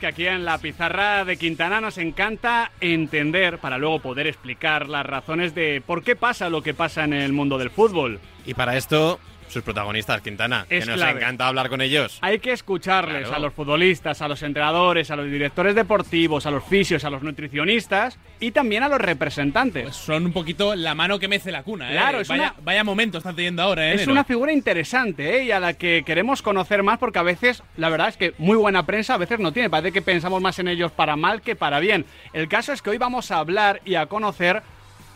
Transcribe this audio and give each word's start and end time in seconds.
Que 0.00 0.06
aquí 0.06 0.26
en 0.28 0.44
la 0.44 0.58
pizarra 0.58 1.24
de 1.24 1.36
Quintana 1.36 1.80
nos 1.80 1.98
encanta 1.98 2.70
entender 2.80 3.58
para 3.58 3.78
luego 3.78 3.98
poder 3.98 4.28
explicar 4.28 4.88
las 4.88 5.04
razones 5.04 5.56
de 5.56 5.82
por 5.84 6.04
qué 6.04 6.14
pasa 6.14 6.48
lo 6.48 6.62
que 6.62 6.72
pasa 6.72 7.02
en 7.02 7.12
el 7.12 7.32
mundo 7.32 7.58
del 7.58 7.70
fútbol. 7.70 8.20
Y 8.46 8.54
para 8.54 8.76
esto, 8.76 9.18
sus 9.48 9.62
protagonistas, 9.62 10.20
Quintana, 10.20 10.66
Es 10.68 10.84
que 10.84 10.90
nos 10.90 11.00
clave. 11.00 11.20
encanta 11.20 11.48
hablar 11.48 11.68
con 11.68 11.80
ellos. 11.80 12.18
Hay 12.20 12.38
que 12.38 12.52
escucharles 12.52 13.22
Claro. 13.22 13.36
a 13.36 13.38
los 13.38 13.54
futbolistas, 13.54 14.20
a 14.22 14.28
los 14.28 14.42
entrenadores, 14.42 15.10
a 15.10 15.16
los 15.16 15.26
directores 15.30 15.74
deportivos, 15.74 16.46
a 16.46 16.50
los 16.50 16.64
fisios, 16.64 17.04
a 17.04 17.10
los 17.10 17.22
nutricionistas 17.22 18.18
y 18.40 18.50
también 18.50 18.82
a 18.82 18.88
los 18.88 19.00
representantes. 19.00 19.82
Pues 19.84 19.96
son 19.96 20.26
un 20.26 20.32
poquito 20.32 20.74
la 20.74 20.94
mano 20.94 21.18
que 21.18 21.28
mece 21.28 21.50
la 21.50 21.62
cuna, 21.62 21.90
¿eh? 21.90 21.94
Claro, 21.94 22.20
es 22.20 22.28
vaya, 22.28 22.54
una- 22.56 22.64
vaya 22.64 22.84
momento 22.84 23.18
están 23.18 23.34
teniendo 23.36 23.62
ahora, 23.62 23.90
¿eh? 23.90 23.94
Es 23.94 24.06
una 24.06 24.24
figura 24.24 24.52
interesante 24.52 25.38
¿eh? 25.38 25.44
y 25.44 25.50
a 25.50 25.60
la 25.60 25.74
que 25.74 26.02
queremos 26.04 26.42
conocer 26.42 26.82
más 26.82 26.98
porque 26.98 27.18
a 27.18 27.22
veces, 27.22 27.62
la 27.76 27.88
verdad 27.88 28.08
es 28.08 28.16
que 28.16 28.34
muy 28.38 28.56
buena 28.56 28.84
prensa 28.86 29.14
a 29.14 29.18
veces 29.18 29.38
no 29.40 29.52
tiene. 29.52 29.70
Parece 29.70 29.92
que 29.92 30.02
pensamos 30.02 30.40
más 30.42 30.58
en 30.58 30.68
ellos 30.68 30.92
para 30.92 31.16
mal 31.16 31.40
que 31.42 31.56
para 31.56 31.80
bien. 31.80 32.04
El 32.32 32.48
caso 32.48 32.72
es 32.72 32.82
que 32.82 32.90
hoy 32.90 32.98
vamos 32.98 33.30
a 33.30 33.38
hablar 33.38 33.80
y 33.84 33.94
a 33.94 34.06
conocer 34.06 34.62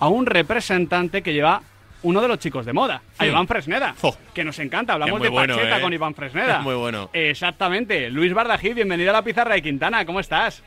a 0.00 0.08
un 0.08 0.26
representante 0.26 1.22
que 1.22 1.32
lleva 1.32 1.62
uno 2.02 2.20
de 2.20 2.28
los 2.28 2.38
chicos 2.38 2.66
de 2.66 2.72
moda, 2.72 3.02
a. 3.18 3.26
Iván 3.26 3.46
Fresneda, 3.46 3.94
que 4.34 4.44
nos 4.44 4.58
encanta. 4.58 4.94
Hablamos 4.94 5.20
de 5.22 5.28
bueno, 5.28 5.54
Pacheta 5.56 5.78
¿eh? 5.78 5.80
con 5.80 5.92
Iván 5.92 6.14
Fresneda. 6.14 6.56
Es 6.58 6.62
muy 6.62 6.74
bueno. 6.74 7.10
Exactamente. 7.12 8.10
Luis 8.10 8.34
Bardají, 8.34 8.74
bienvenido 8.74 9.10
a 9.10 9.14
la 9.14 9.22
pizarra 9.22 9.54
de 9.54 9.62
Quintana. 9.62 10.04
¿Cómo 10.04 10.20
estás? 10.20 10.62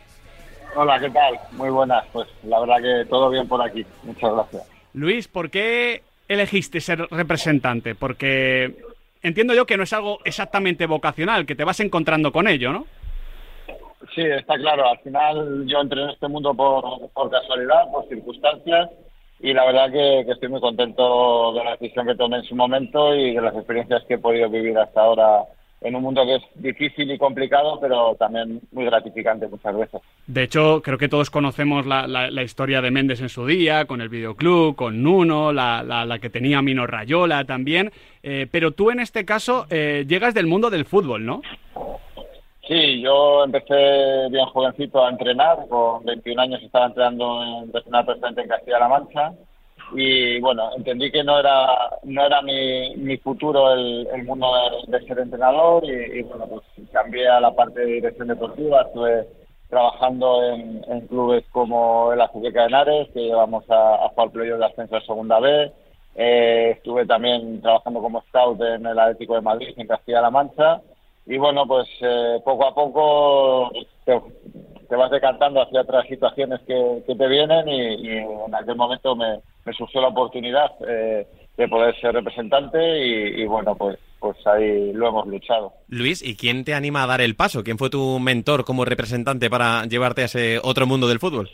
Hola, 0.75 0.99
¿qué 0.99 1.09
tal? 1.09 1.39
Muy 1.51 1.69
buenas. 1.69 2.05
Pues 2.11 2.27
la 2.43 2.59
verdad 2.59 2.75
que 2.81 3.09
todo 3.09 3.29
bien 3.29 3.47
por 3.47 3.61
aquí. 3.61 3.85
Muchas 4.03 4.33
gracias. 4.33 4.63
Luis, 4.93 5.27
¿por 5.27 5.49
qué 5.49 6.03
elegiste 6.27 6.81
ser 6.81 7.07
representante? 7.11 7.95
Porque 7.95 8.75
entiendo 9.21 9.53
yo 9.53 9.65
que 9.65 9.77
no 9.77 9.83
es 9.83 9.93
algo 9.93 10.19
exactamente 10.25 10.85
vocacional, 10.85 11.45
que 11.45 11.55
te 11.55 11.63
vas 11.63 11.79
encontrando 11.79 12.31
con 12.31 12.47
ello, 12.47 12.71
¿no? 12.71 12.85
Sí, 14.13 14.21
está 14.21 14.55
claro. 14.55 14.89
Al 14.89 14.99
final 14.99 15.65
yo 15.65 15.79
entré 15.81 16.01
en 16.01 16.09
este 16.09 16.27
mundo 16.27 16.53
por, 16.53 17.09
por 17.11 17.29
casualidad, 17.29 17.89
por 17.91 18.07
circunstancias, 18.07 18.89
y 19.49 19.53
la 19.53 19.65
verdad 19.65 19.91
que, 19.91 20.21
estoy 20.31 20.49
muy 20.49 20.59
contento 20.61 21.53
de 21.53 21.63
la 21.63 21.71
decisión 21.77 22.07
que 22.07 22.15
tomé 22.15 22.37
en 22.37 22.43
su 22.43 22.55
momento 22.55 23.15
y 23.15 23.33
de 23.35 23.41
las 23.41 23.55
experiencias 23.55 24.03
que 24.07 24.15
he 24.15 24.17
podido 24.17 24.49
vivir 24.49 24.77
hasta 24.77 25.01
ahora 25.01 25.43
en 25.81 25.95
un 25.95 26.01
mundo 26.01 26.25
que 26.25 26.35
es 26.35 26.41
difícil 26.55 27.11
y 27.11 27.17
complicado, 27.19 27.79
pero 27.79 28.15
también 28.15 28.59
muy 28.71 28.85
gratificante 28.85 29.47
muchas 29.47 29.77
veces. 29.77 30.01
De 30.25 30.41
hecho, 30.43 30.81
creo 30.83 30.97
que 30.97 31.09
todos 31.09 31.29
conocemos 31.29 31.85
la, 31.85 32.07
la- 32.07 32.31
la 32.31 32.41
historia 32.43 32.81
de 32.81 32.89
Méndez 32.89 33.21
en 33.21 33.29
su 33.29 33.45
día, 33.45 33.85
con 33.85 34.01
el 34.01 34.09
videoclub, 34.09 34.75
con 34.75 35.03
Nuno, 35.03 35.53
la 35.53 36.17
que 36.19 36.31
tenía 36.31 36.63
Mino 36.63 36.87
Rayola 36.87 37.45
también. 37.45 37.91
Eh, 38.23 38.47
pero 38.49 38.71
tú 38.71 38.89
en 38.89 38.99
este 38.99 39.25
caso 39.25 39.67
eh, 39.69 40.05
llegas 40.07 40.33
del 40.33 40.47
mundo 40.47 40.71
del 40.71 40.85
fútbol, 40.85 41.23
¿no? 41.23 41.41
Sí, 42.67 42.99
yo 43.01 43.43
empecé 43.43 44.27
bien 44.29 44.45
jovencito 44.47 45.03
a 45.05 45.09
entrenar, 45.09 45.67
con 45.69 46.03
21 46.03 46.41
años 46.41 46.63
estaba 46.63 46.87
entrenando 46.87 47.43
en 47.43 47.71
personal 47.71 48.05
presidente 48.05 48.41
en 48.41 48.47
Castilla-La 48.47 48.87
Mancha 48.87 49.33
y 49.93 50.39
bueno, 50.41 50.71
entendí 50.75 51.11
que 51.11 51.23
no 51.23 51.39
era 51.39 51.67
no 52.03 52.25
era 52.25 52.41
mi, 52.41 52.95
mi 52.95 53.17
futuro 53.17 53.71
el, 53.73 54.23
mundo 54.25 54.47
de, 54.87 54.99
ser 55.05 55.19
entrenador 55.19 55.85
y, 55.85 56.19
y, 56.19 56.23
bueno, 56.23 56.47
pues 56.47 56.63
cambié 56.91 57.27
a 57.27 57.39
la 57.39 57.51
parte 57.55 57.81
de 57.81 57.85
dirección 57.85 58.29
deportiva, 58.29 58.81
estuve 58.81 59.27
trabajando 59.69 60.43
en, 60.43 60.83
en 60.87 61.01
clubes 61.07 61.45
como 61.51 62.13
el 62.13 62.21
Azuqueca 62.21 62.61
de 62.61 62.67
Henares, 62.67 63.09
que 63.13 63.21
llevamos 63.21 63.69
a, 63.69 64.05
a 64.05 64.09
jugar 64.09 64.31
playoff 64.31 64.59
de 64.59 64.65
ascenso 64.65 64.95
a 64.95 65.01
Segunda 65.01 65.39
B, 65.39 65.71
Eh, 66.17 66.71
estuve 66.77 67.05
también 67.05 67.61
trabajando 67.61 68.01
como 68.01 68.21
scout 68.29 68.61
en 68.61 68.85
el 68.85 68.97
Atlético 68.97 69.35
de 69.35 69.41
Madrid, 69.41 69.73
en 69.77 69.87
Castilla-La 69.87 70.29
Mancha, 70.29 70.81
y 71.25 71.37
bueno, 71.37 71.65
pues 71.65 71.87
eh, 72.01 72.39
poco 72.43 72.67
a 72.67 72.75
poco 72.75 73.71
te, 74.05 74.95
vas 74.95 75.11
decantando 75.11 75.61
hacia 75.61 75.81
otras 75.81 76.07
situaciones 76.07 76.61
que, 76.67 77.03
te 77.05 77.27
vienen 77.27 77.67
y, 77.67 78.09
en 78.09 78.53
aquel 78.53 78.75
momento 78.75 79.15
me, 79.15 79.39
me 79.65 79.73
surgió 79.73 80.01
la 80.01 80.09
oportunidad 80.09 80.71
eh, 80.87 81.27
de 81.57 81.67
poder 81.67 81.99
ser 81.99 82.13
representante 82.13 83.05
y, 83.05 83.41
y 83.41 83.45
bueno, 83.45 83.75
pues, 83.75 83.97
pues 84.19 84.37
ahí 84.45 84.93
lo 84.93 85.09
hemos 85.09 85.27
luchado. 85.27 85.73
Luis, 85.87 86.21
¿y 86.21 86.35
quién 86.35 86.63
te 86.63 86.73
anima 86.73 87.03
a 87.03 87.07
dar 87.07 87.21
el 87.21 87.35
paso? 87.35 87.63
¿Quién 87.63 87.77
fue 87.77 87.89
tu 87.89 88.19
mentor 88.19 88.63
como 88.63 88.85
representante 88.85 89.49
para 89.49 89.85
llevarte 89.85 90.21
a 90.21 90.25
ese 90.25 90.59
otro 90.63 90.85
mundo 90.85 91.07
del 91.07 91.19
fútbol? 91.19 91.49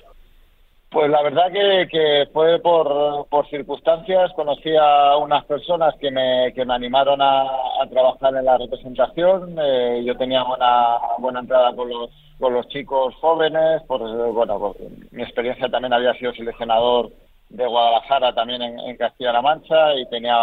Pues 0.92 1.10
la 1.10 1.22
verdad 1.24 1.50
que, 1.54 2.28
fue 2.34 2.60
por, 2.60 3.48
circunstancias, 3.50 4.34
conocí 4.36 4.76
a 4.76 5.16
unas 5.16 5.46
personas 5.46 5.96
que 6.02 6.12
me, 6.12 6.52
que 6.54 6.66
me 6.66 6.74
animaron 6.74 7.22
a, 7.22 7.48
trabajar 7.90 8.36
en 8.36 8.44
la 8.44 8.58
representación, 8.58 9.56
eh, 9.58 10.04
yo 10.06 10.18
tenía 10.18 10.44
buena, 10.44 11.00
buena 11.18 11.40
entrada 11.40 11.74
con 11.74 11.90
los, 11.90 12.10
con 12.38 12.54
los 12.54 12.68
chicos 12.68 13.16
jóvenes, 13.16 13.82
por, 13.88 14.02
bueno, 14.34 14.76
mi 15.12 15.24
experiencia 15.24 15.70
también 15.70 15.94
había 15.94 16.14
sido 16.16 16.34
seleccionador 16.34 17.10
de 17.52 17.68
Guadalajara 17.68 18.34
también 18.34 18.62
en, 18.62 18.98
Castilla-La 18.98 19.42
Mancha 19.42 19.96
y 19.96 20.06
tenía 20.10 20.36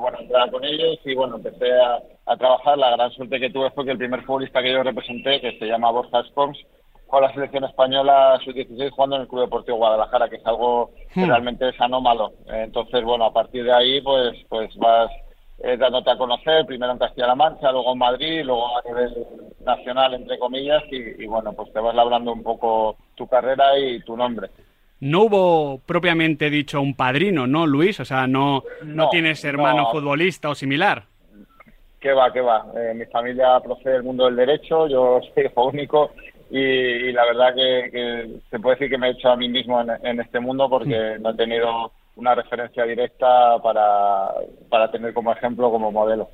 buena 0.00 0.18
entrada 0.18 0.50
con 0.50 0.64
ellos. 0.64 0.98
Y 1.04 1.14
bueno, 1.14 1.36
empecé 1.36 1.70
a, 2.26 2.36
trabajar, 2.36 2.76
la 2.76 2.90
gran 2.90 3.10
suerte 3.12 3.40
que 3.40 3.50
tuve 3.50 3.70
fue 3.70 3.84
que 3.84 3.92
el 3.92 3.98
primer 3.98 4.22
futbolista 4.22 4.62
que 4.62 4.72
yo 4.72 4.82
representé, 4.82 5.40
que 5.40 5.58
se 5.58 5.66
llama 5.66 5.90
Borja 5.90 6.22
Scoms, 6.24 6.58
con 7.14 7.22
la 7.22 7.32
selección 7.32 7.62
española 7.64 8.38
sub-16 8.44 8.90
jugando 8.90 9.16
en 9.16 9.22
el 9.22 9.28
Club 9.28 9.42
Deportivo 9.42 9.76
Guadalajara, 9.76 10.28
que 10.28 10.36
es 10.36 10.46
algo 10.46 10.90
que 11.14 11.20
Hmm. 11.20 11.28
realmente 11.28 11.68
es 11.68 11.80
anómalo. 11.80 12.32
Entonces, 12.48 13.04
bueno, 13.04 13.26
a 13.26 13.32
partir 13.32 13.62
de 13.64 13.72
ahí, 13.72 14.00
pues, 14.00 14.36
pues 14.48 14.74
vas 14.76 15.10
eh, 15.62 15.76
dándote 15.76 16.10
a 16.10 16.18
conocer, 16.18 16.66
primero 16.66 16.90
en 16.92 16.98
Castilla-La 16.98 17.36
Mancha, 17.36 17.70
luego 17.70 17.92
en 17.92 17.98
Madrid, 17.98 18.42
luego 18.44 18.66
a 18.76 18.82
nivel 18.84 19.14
nacional, 19.64 20.14
entre 20.14 20.38
comillas, 20.40 20.82
y, 20.90 21.22
y, 21.22 21.26
bueno, 21.28 21.52
pues 21.52 21.72
te 21.72 21.78
vas 21.78 21.94
labrando 21.94 22.32
un 22.32 22.42
poco 22.42 22.96
tu 23.14 23.28
carrera 23.28 23.78
y 23.78 24.00
tu 24.00 24.16
nombre. 24.16 24.48
No 24.98 25.22
hubo 25.22 25.78
propiamente 25.86 26.50
dicho 26.50 26.80
un 26.80 26.94
padrino, 26.94 27.46
¿no, 27.46 27.64
Luis? 27.66 28.00
O 28.00 28.04
sea, 28.04 28.26
no, 28.26 28.64
no, 28.82 29.04
No, 29.04 29.08
tienes 29.10 29.44
hermano 29.44 29.82
no. 29.82 29.90
futbolista 29.92 30.48
o 30.50 30.54
similar. 30.56 31.04
¿Qué 32.00 32.12
va, 32.12 32.32
qué 32.32 32.40
va? 32.40 32.66
Eh, 32.76 32.92
mi 32.94 33.06
familia 33.06 33.60
procede 33.60 33.94
del 33.94 34.02
mundo 34.02 34.24
del 34.26 34.36
derecho, 34.36 34.88
yo 34.88 35.20
soy 35.34 35.44
hijo 35.46 35.66
único 35.68 36.10
y, 36.54 37.08
y 37.08 37.12
la 37.12 37.24
verdad 37.24 37.52
que, 37.52 37.90
que 37.90 38.40
se 38.48 38.60
puede 38.60 38.76
decir 38.76 38.90
que 38.90 38.98
me 38.98 39.08
he 39.08 39.10
hecho 39.10 39.28
a 39.28 39.36
mí 39.36 39.48
mismo 39.48 39.80
en, 39.80 39.90
en 40.06 40.20
este 40.20 40.38
mundo 40.38 40.70
porque 40.70 41.16
no 41.20 41.30
he 41.30 41.34
tenido 41.34 41.90
una 42.14 42.36
referencia 42.36 42.84
directa 42.84 43.58
para, 43.60 44.30
para 44.68 44.88
tener 44.92 45.12
como 45.12 45.32
ejemplo, 45.32 45.68
como 45.72 45.90
modelo. 45.90 46.28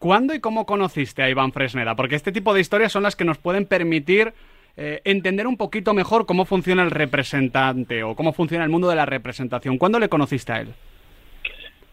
¿Cuándo 0.00 0.34
y 0.34 0.40
cómo 0.40 0.66
conociste 0.66 1.22
a 1.22 1.30
Iván 1.30 1.52
Fresneda? 1.52 1.94
Porque 1.94 2.16
este 2.16 2.32
tipo 2.32 2.52
de 2.52 2.60
historias 2.60 2.90
son 2.90 3.04
las 3.04 3.14
que 3.14 3.24
nos 3.24 3.38
pueden 3.38 3.64
permitir 3.64 4.32
eh, 4.76 5.02
entender 5.04 5.46
un 5.46 5.56
poquito 5.56 5.94
mejor 5.94 6.26
cómo 6.26 6.46
funciona 6.46 6.82
el 6.82 6.90
representante 6.90 8.02
o 8.02 8.16
cómo 8.16 8.32
funciona 8.32 8.64
el 8.64 8.70
mundo 8.70 8.88
de 8.88 8.96
la 8.96 9.06
representación. 9.06 9.78
¿Cuándo 9.78 10.00
le 10.00 10.08
conociste 10.08 10.52
a 10.52 10.60
él? 10.62 10.74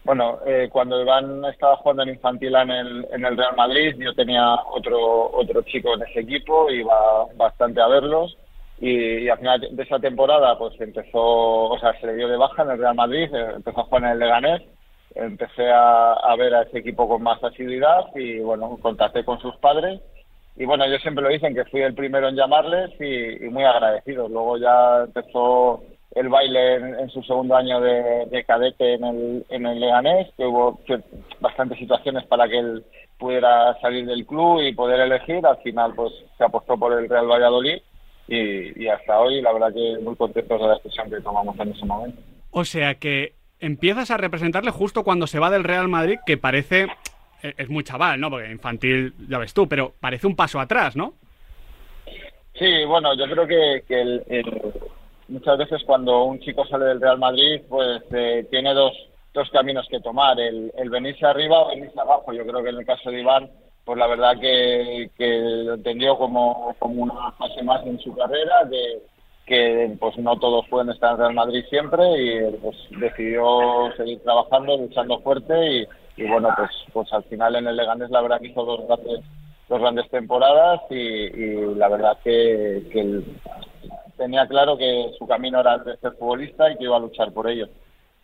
Bueno, 0.08 0.38
eh, 0.46 0.70
cuando 0.72 1.02
Iván 1.02 1.44
estaba 1.44 1.76
jugando 1.76 2.02
en 2.02 2.08
infantil 2.08 2.54
en 2.54 2.70
el, 2.70 3.36
Real 3.36 3.54
Madrid, 3.54 3.94
yo 3.98 4.14
tenía 4.14 4.54
otro, 4.54 5.30
otro 5.36 5.60
chico 5.64 5.92
en 5.92 6.00
ese 6.00 6.20
equipo, 6.20 6.70
iba 6.70 7.26
bastante 7.36 7.82
a 7.82 7.88
verlos. 7.88 8.34
Y, 8.80 9.28
al 9.28 9.36
final 9.36 9.68
de 9.70 9.82
esa 9.82 9.98
temporada 9.98 10.56
pues 10.56 10.80
empezó, 10.80 11.20
o 11.20 11.78
sea, 11.78 11.92
se 12.00 12.06
le 12.06 12.14
dio 12.14 12.26
de 12.26 12.38
baja 12.38 12.62
en 12.62 12.70
el 12.70 12.78
Real 12.78 12.94
Madrid, 12.94 13.28
eh, 13.34 13.52
empezó 13.56 13.80
a 13.80 13.84
jugar 13.84 14.04
en 14.04 14.08
el 14.12 14.18
Leganés, 14.18 14.62
empecé 15.14 15.70
a, 15.70 16.14
a 16.14 16.36
ver 16.36 16.54
a 16.54 16.62
ese 16.62 16.78
equipo 16.78 17.06
con 17.06 17.22
más 17.22 17.44
asiduidad 17.44 18.06
y 18.14 18.38
bueno, 18.38 18.78
contacté 18.80 19.26
con 19.26 19.38
sus 19.40 19.56
padres. 19.56 20.00
Y 20.56 20.64
bueno, 20.64 20.84
ellos 20.84 21.02
siempre 21.02 21.22
lo 21.22 21.28
dicen 21.28 21.54
que 21.54 21.66
fui 21.66 21.82
el 21.82 21.92
primero 21.92 22.28
en 22.28 22.36
llamarles 22.36 22.98
y, 22.98 23.44
y 23.44 23.50
muy 23.50 23.64
agradecido. 23.64 24.26
Luego 24.26 24.56
ya 24.56 25.04
empezó 25.04 25.82
el 26.14 26.28
baile 26.28 26.74
en, 26.76 26.98
en 27.00 27.10
su 27.10 27.22
segundo 27.22 27.54
año 27.56 27.80
de, 27.80 28.26
de 28.26 28.44
cadete 28.44 28.94
en 28.94 29.04
el, 29.04 29.46
en 29.50 29.66
el 29.66 29.78
Leganés, 29.80 30.28
que 30.36 30.44
hubo 30.46 30.80
que- 30.84 31.00
bastantes 31.40 31.78
situaciones 31.78 32.24
para 32.26 32.48
que 32.48 32.58
él 32.58 32.84
pudiera 33.18 33.78
salir 33.80 34.06
del 34.06 34.24
club 34.26 34.60
y 34.62 34.72
poder 34.74 35.00
elegir. 35.00 35.44
Al 35.46 35.58
final 35.58 35.92
pues 35.94 36.12
se 36.36 36.44
apostó 36.44 36.76
por 36.78 36.92
el 36.98 37.08
Real 37.08 37.26
Valladolid 37.26 37.78
y, 38.26 38.82
y 38.84 38.88
hasta 38.88 39.18
hoy 39.20 39.40
la 39.42 39.52
verdad 39.52 39.72
que 39.74 39.98
muy 40.02 40.16
contentos 40.16 40.60
de 40.60 40.66
la 40.66 40.74
decisión 40.74 41.10
que 41.10 41.20
tomamos 41.20 41.58
en 41.60 41.70
ese 41.72 41.84
momento. 41.84 42.20
O 42.50 42.64
sea 42.64 42.94
que 42.94 43.34
empiezas 43.60 44.10
a 44.10 44.16
representarle 44.16 44.70
justo 44.70 45.02
cuando 45.04 45.26
se 45.26 45.38
va 45.38 45.50
del 45.50 45.64
Real 45.64 45.88
Madrid, 45.88 46.18
que 46.24 46.36
parece... 46.38 46.86
eh, 47.42 47.54
Es 47.58 47.68
muy 47.68 47.84
chaval, 47.84 48.18
¿no? 48.20 48.30
Porque 48.30 48.50
infantil, 48.50 49.14
ya 49.28 49.38
ves 49.38 49.52
tú, 49.52 49.68
pero 49.68 49.92
parece 50.00 50.26
un 50.26 50.36
paso 50.36 50.58
atrás, 50.60 50.96
¿no? 50.96 51.14
Sí, 52.58 52.84
bueno, 52.86 53.14
yo 53.16 53.24
creo 53.30 53.46
que, 53.46 53.84
que 53.86 54.00
el- 54.00 54.22
el- 54.28 54.72
muchas 55.28 55.58
veces 55.58 55.82
cuando 55.84 56.24
un 56.24 56.40
chico 56.40 56.66
sale 56.66 56.86
del 56.86 57.00
Real 57.00 57.18
Madrid, 57.18 57.62
pues 57.68 58.02
eh, 58.12 58.46
tiene 58.50 58.74
dos, 58.74 58.92
dos 59.32 59.48
caminos 59.50 59.86
que 59.88 60.00
tomar, 60.00 60.38
el, 60.40 60.72
el 60.76 60.90
venirse 60.90 61.26
arriba 61.26 61.60
o 61.60 61.68
venirse 61.68 62.00
abajo. 62.00 62.32
Yo 62.32 62.46
creo 62.46 62.62
que 62.62 62.70
en 62.70 62.78
el 62.78 62.86
caso 62.86 63.10
de 63.10 63.20
Iván, 63.20 63.50
pues 63.84 63.98
la 63.98 64.06
verdad 64.06 64.38
que, 64.38 65.10
lo 65.64 65.74
entendió 65.74 66.18
como, 66.18 66.74
como 66.78 67.02
una 67.02 67.32
fase 67.32 67.62
más 67.62 67.86
en 67.86 67.98
su 68.00 68.14
carrera, 68.14 68.68
que, 68.70 69.02
que 69.46 69.96
pues 69.98 70.18
no 70.18 70.38
todos 70.38 70.66
pueden 70.68 70.90
estar 70.90 71.12
en 71.12 71.18
Real 71.18 71.34
Madrid 71.34 71.64
siempre 71.70 72.04
y 72.20 72.56
pues 72.56 72.76
decidió 72.90 73.90
seguir 73.96 74.22
trabajando, 74.22 74.76
luchando 74.76 75.20
fuerte 75.20 75.88
y, 76.16 76.28
bueno, 76.28 76.50
pues, 76.56 76.70
pues 76.92 77.12
al 77.12 77.24
final 77.24 77.56
en 77.56 77.66
el 77.66 77.76
Leganés 77.76 78.10
la 78.10 78.20
verdad 78.20 78.42
hizo 78.42 78.64
dos 78.64 78.86
grandes 78.86 79.20
dos 79.68 79.80
grandes 79.80 80.08
temporadas 80.10 80.80
y, 80.90 81.74
la 81.76 81.88
verdad 81.88 82.18
que, 82.24 82.82
que 82.90 83.22
tenía 84.18 84.46
claro 84.46 84.76
que 84.76 85.12
su 85.18 85.26
camino 85.26 85.60
era 85.60 85.76
el 85.76 85.84
de 85.84 85.96
ser 85.96 86.12
futbolista 86.12 86.70
y 86.70 86.76
que 86.76 86.84
iba 86.84 86.96
a 86.96 87.00
luchar 87.00 87.32
por 87.32 87.48
ello. 87.48 87.68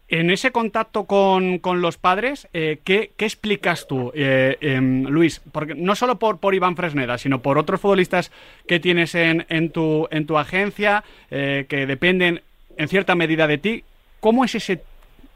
En 0.08 0.30
ese 0.30 0.52
contacto 0.52 1.04
con, 1.04 1.58
con 1.58 1.80
los 1.80 1.96
padres, 1.96 2.46
eh, 2.52 2.80
¿qué, 2.84 3.12
qué 3.16 3.24
explicas 3.24 3.86
tú, 3.86 4.12
eh, 4.14 4.58
em, 4.60 5.04
Luis? 5.04 5.40
Porque 5.50 5.74
no 5.74 5.94
solo 5.94 6.18
por, 6.18 6.40
por 6.40 6.54
Iván 6.54 6.76
Fresneda, 6.76 7.16
sino 7.16 7.40
por 7.40 7.56
otros 7.56 7.80
futbolistas 7.80 8.30
que 8.66 8.80
tienes 8.80 9.14
en, 9.14 9.46
en, 9.48 9.70
tu, 9.70 10.06
en 10.10 10.26
tu 10.26 10.36
agencia, 10.36 11.04
eh, 11.30 11.64
que 11.70 11.86
dependen 11.86 12.42
en 12.76 12.88
cierta 12.88 13.14
medida 13.14 13.46
de 13.46 13.56
ti. 13.56 13.84
¿Cómo 14.20 14.44
es 14.44 14.54
ese, 14.54 14.82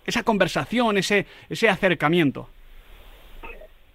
esa 0.05 0.23
conversación, 0.23 0.99
ese, 0.99 1.25
ese 1.49 1.71
acercamiento? 1.71 2.51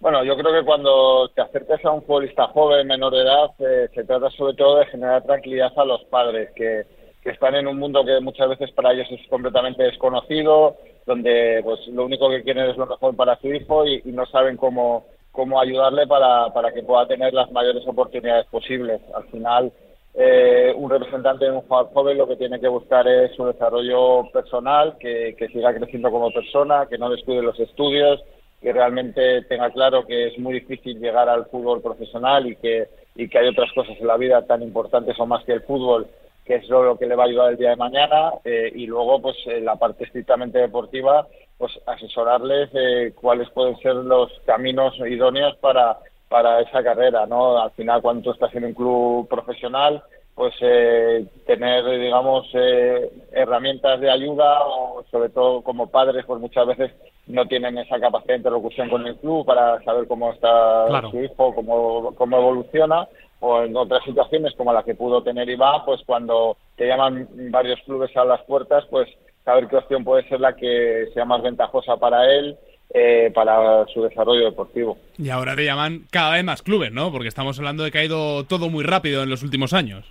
Bueno, 0.04 0.22
yo 0.22 0.36
creo 0.36 0.52
que 0.52 0.66
cuando 0.66 1.30
te 1.30 1.40
acercas 1.40 1.82
a 1.82 1.90
un 1.90 2.02
futbolista 2.02 2.46
joven, 2.48 2.86
menor 2.86 3.14
de 3.14 3.22
edad, 3.22 3.50
eh, 3.58 3.88
se 3.94 4.04
trata 4.04 4.28
sobre 4.28 4.52
todo 4.52 4.76
de 4.76 4.86
generar 4.88 5.22
tranquilidad 5.22 5.72
a 5.74 5.84
los 5.86 6.04
padres, 6.04 6.50
que, 6.54 6.84
están 7.24 7.54
en 7.54 7.66
un 7.66 7.78
mundo 7.78 8.04
que 8.04 8.20
muchas 8.20 8.50
veces 8.50 8.70
para 8.72 8.92
ellos 8.92 9.06
es 9.10 9.26
completamente 9.28 9.82
desconocido, 9.82 10.76
donde 11.06 11.62
pues 11.64 11.88
lo 11.88 12.04
único 12.04 12.28
que 12.28 12.42
quieren 12.42 12.68
es 12.68 12.76
lo 12.76 12.84
mejor 12.84 13.16
para 13.16 13.36
su 13.36 13.48
hijo 13.48 13.86
y, 13.86 14.02
no 14.04 14.26
saben 14.26 14.58
cómo, 14.58 15.06
cómo 15.32 15.58
ayudarle 15.58 16.06
para, 16.06 16.52
para 16.52 16.74
que 16.74 16.82
pueda 16.82 17.08
tener 17.08 17.32
las 17.32 17.50
mayores 17.50 17.82
oportunidades 17.88 18.44
posibles. 18.48 19.00
Al 19.14 19.24
final, 19.30 19.72
eh, 20.12 20.74
un 20.76 20.90
representante 20.90 21.46
de 21.46 21.52
un 21.52 21.62
jugador 21.62 21.94
joven 21.94 22.18
lo 22.18 22.28
que 22.28 22.36
tiene 22.36 22.60
que 22.60 22.68
buscar 22.68 23.08
es 23.08 23.34
su 23.34 23.46
desarrollo 23.46 24.30
personal, 24.34 24.98
que 24.98 25.48
siga 25.50 25.72
creciendo 25.72 26.10
como 26.10 26.30
persona, 26.30 26.88
que 26.90 26.98
no 26.98 27.08
descuide 27.08 27.40
los 27.40 27.58
estudios, 27.58 28.22
que 28.64 28.72
realmente 28.72 29.42
tenga 29.42 29.68
claro 29.68 30.06
que 30.06 30.28
es 30.28 30.38
muy 30.38 30.54
difícil 30.54 30.98
llegar 30.98 31.28
al 31.28 31.44
fútbol 31.46 31.82
profesional 31.82 32.46
y 32.46 32.56
que, 32.56 32.88
y 33.14 33.28
que 33.28 33.38
hay 33.38 33.48
otras 33.48 33.70
cosas 33.74 33.94
en 34.00 34.06
la 34.06 34.16
vida 34.16 34.46
tan 34.46 34.62
importantes 34.62 35.20
o 35.20 35.26
más 35.26 35.44
que 35.44 35.52
el 35.52 35.60
fútbol, 35.60 36.06
que 36.46 36.54
es 36.54 36.68
lo 36.70 36.96
que 36.96 37.04
le 37.06 37.14
va 37.14 37.24
a 37.24 37.26
ayudar 37.26 37.50
el 37.50 37.58
día 37.58 37.70
de 37.70 37.76
mañana, 37.76 38.32
eh, 38.42 38.72
y 38.74 38.86
luego, 38.86 39.20
pues, 39.20 39.36
en 39.44 39.66
la 39.66 39.76
parte 39.76 40.04
estrictamente 40.04 40.58
deportiva, 40.58 41.26
pues, 41.58 41.78
asesorarles 41.84 42.70
eh, 42.72 43.12
cuáles 43.14 43.50
pueden 43.50 43.76
ser 43.80 43.96
los 43.96 44.32
caminos 44.46 44.94
idóneos 44.98 45.54
para, 45.56 45.98
para 46.30 46.62
esa 46.62 46.82
carrera, 46.82 47.26
¿no? 47.26 47.58
Al 47.58 47.70
final, 47.72 48.00
cuando 48.00 48.22
tú 48.22 48.30
estás 48.30 48.54
en 48.54 48.64
un 48.64 48.72
club 48.72 49.28
profesional, 49.28 50.02
pues 50.34 50.54
eh, 50.62 51.26
tener, 51.46 51.84
digamos, 52.00 52.48
eh, 52.54 53.10
herramientas 53.32 54.00
de 54.00 54.10
ayuda 54.10 54.64
o 54.64 55.04
sobre 55.10 55.28
todo 55.28 55.62
como 55.62 55.90
padres, 55.90 56.24
pues 56.26 56.40
muchas 56.40 56.66
veces 56.66 56.90
no 57.26 57.46
tienen 57.46 57.78
esa 57.78 57.98
capacidad 57.98 58.34
de 58.34 58.38
interlocución 58.38 58.90
con 58.90 59.06
el 59.06 59.16
club 59.16 59.46
para 59.46 59.82
saber 59.82 60.06
cómo 60.06 60.32
está 60.32 60.86
Claro. 60.88 61.10
su 61.10 61.22
hijo, 61.22 61.54
cómo, 61.54 62.14
cómo 62.16 62.36
evoluciona 62.36 63.08
o 63.40 63.62
en 63.62 63.76
otras 63.76 64.02
situaciones 64.04 64.54
como 64.56 64.72
la 64.72 64.82
que 64.82 64.94
pudo 64.94 65.22
tener 65.22 65.48
Iván, 65.48 65.84
pues 65.84 66.00
cuando 66.06 66.56
te 66.76 66.86
llaman 66.86 67.28
varios 67.50 67.78
clubes 67.84 68.16
a 68.16 68.24
las 68.24 68.42
puertas, 68.44 68.84
pues 68.90 69.08
saber 69.44 69.68
qué 69.68 69.76
opción 69.76 70.04
puede 70.04 70.26
ser 70.28 70.40
la 70.40 70.56
que 70.56 71.06
sea 71.12 71.24
más 71.24 71.42
ventajosa 71.42 71.96
para 71.98 72.24
él, 72.32 72.56
eh, 72.92 73.30
para 73.34 73.86
su 73.92 74.02
desarrollo 74.02 74.44
deportivo. 74.46 74.96
Y 75.18 75.28
ahora 75.28 75.54
te 75.56 75.64
llaman 75.64 76.06
cada 76.10 76.34
vez 76.34 76.44
más 76.44 76.62
clubes, 76.62 76.92
¿no? 76.92 77.12
Porque 77.12 77.28
estamos 77.28 77.58
hablando 77.58 77.84
de 77.84 77.90
que 77.90 77.98
ha 77.98 78.04
ido 78.04 78.44
todo 78.44 78.70
muy 78.70 78.84
rápido 78.84 79.22
en 79.22 79.30
los 79.30 79.42
últimos 79.42 79.72
años. 79.74 80.10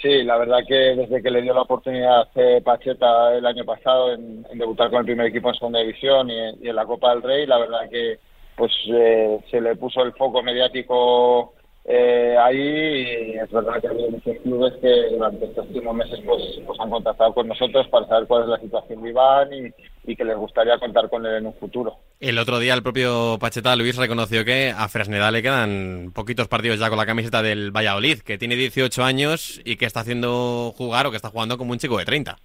Sí, 0.00 0.22
la 0.24 0.38
verdad 0.38 0.60
que 0.66 0.74
desde 0.74 1.22
que 1.22 1.30
le 1.30 1.42
dio 1.42 1.52
la 1.52 1.62
oportunidad 1.62 2.22
a 2.22 2.60
Pacheta 2.64 3.34
el 3.36 3.44
año 3.44 3.64
pasado 3.66 4.12
en, 4.14 4.42
debutar 4.54 4.88
con 4.88 5.00
el 5.00 5.04
primer 5.04 5.26
equipo 5.26 5.48
en 5.50 5.54
segunda 5.56 5.80
división 5.80 6.30
y, 6.30 6.38
en- 6.38 6.74
la 6.76 6.86
Copa 6.86 7.10
del 7.10 7.22
Rey, 7.22 7.46
la 7.46 7.58
verdad 7.58 7.88
que 7.90 8.18
pues 8.56 8.72
eh, 8.88 9.38
se 9.50 9.60
le 9.60 9.76
puso 9.76 10.02
el 10.02 10.12
foco 10.14 10.42
mediático 10.42 11.52
eh, 11.84 12.34
ahí 12.38 13.32
y 13.32 13.38
es 13.38 13.50
verdad 13.50 13.80
que 13.80 13.88
ha 13.88 13.92
muchos 13.92 14.36
clubes 14.42 14.72
que 14.80 15.08
durante 15.10 15.44
estos 15.46 15.66
últimos 15.68 15.94
meses 15.94 16.20
pues, 16.24 16.42
pues 16.66 16.80
han 16.80 16.90
contactado 16.90 17.34
con 17.34 17.48
nosotros 17.48 17.86
para 17.88 18.06
saber 18.06 18.26
cuál 18.26 18.42
es 18.44 18.48
la 18.48 18.58
situación 18.60 19.02
de 19.02 19.08
Iván 19.10 19.52
y, 19.52 19.66
y 20.04 20.16
que 20.16 20.24
les 20.24 20.36
gustaría 20.36 20.78
contar 20.78 21.08
con 21.08 21.24
él 21.26 21.36
en 21.36 21.46
un 21.46 21.54
futuro. 21.54 21.96
El 22.20 22.38
otro 22.38 22.58
día 22.58 22.74
el 22.74 22.82
propio 22.82 23.38
Pacheta 23.38 23.76
Luis 23.76 23.96
reconoció 23.96 24.44
que 24.44 24.72
a 24.76 24.88
Fresneda 24.88 25.30
le 25.30 25.42
quedan 25.42 26.12
poquitos 26.14 26.48
partidos 26.48 26.78
ya 26.78 26.88
con 26.88 26.98
la 26.98 27.06
camiseta 27.06 27.42
del 27.42 27.70
Valladolid, 27.70 28.20
que 28.20 28.38
tiene 28.38 28.56
18 28.56 29.04
años 29.04 29.60
y 29.64 29.76
que 29.76 29.86
está 29.86 30.00
haciendo 30.00 30.72
jugar 30.76 31.06
o 31.06 31.10
que 31.10 31.16
está 31.16 31.28
jugando 31.28 31.58
como 31.58 31.72
un 31.72 31.78
chico 31.78 31.98
de 31.98 32.04
30. 32.04 32.36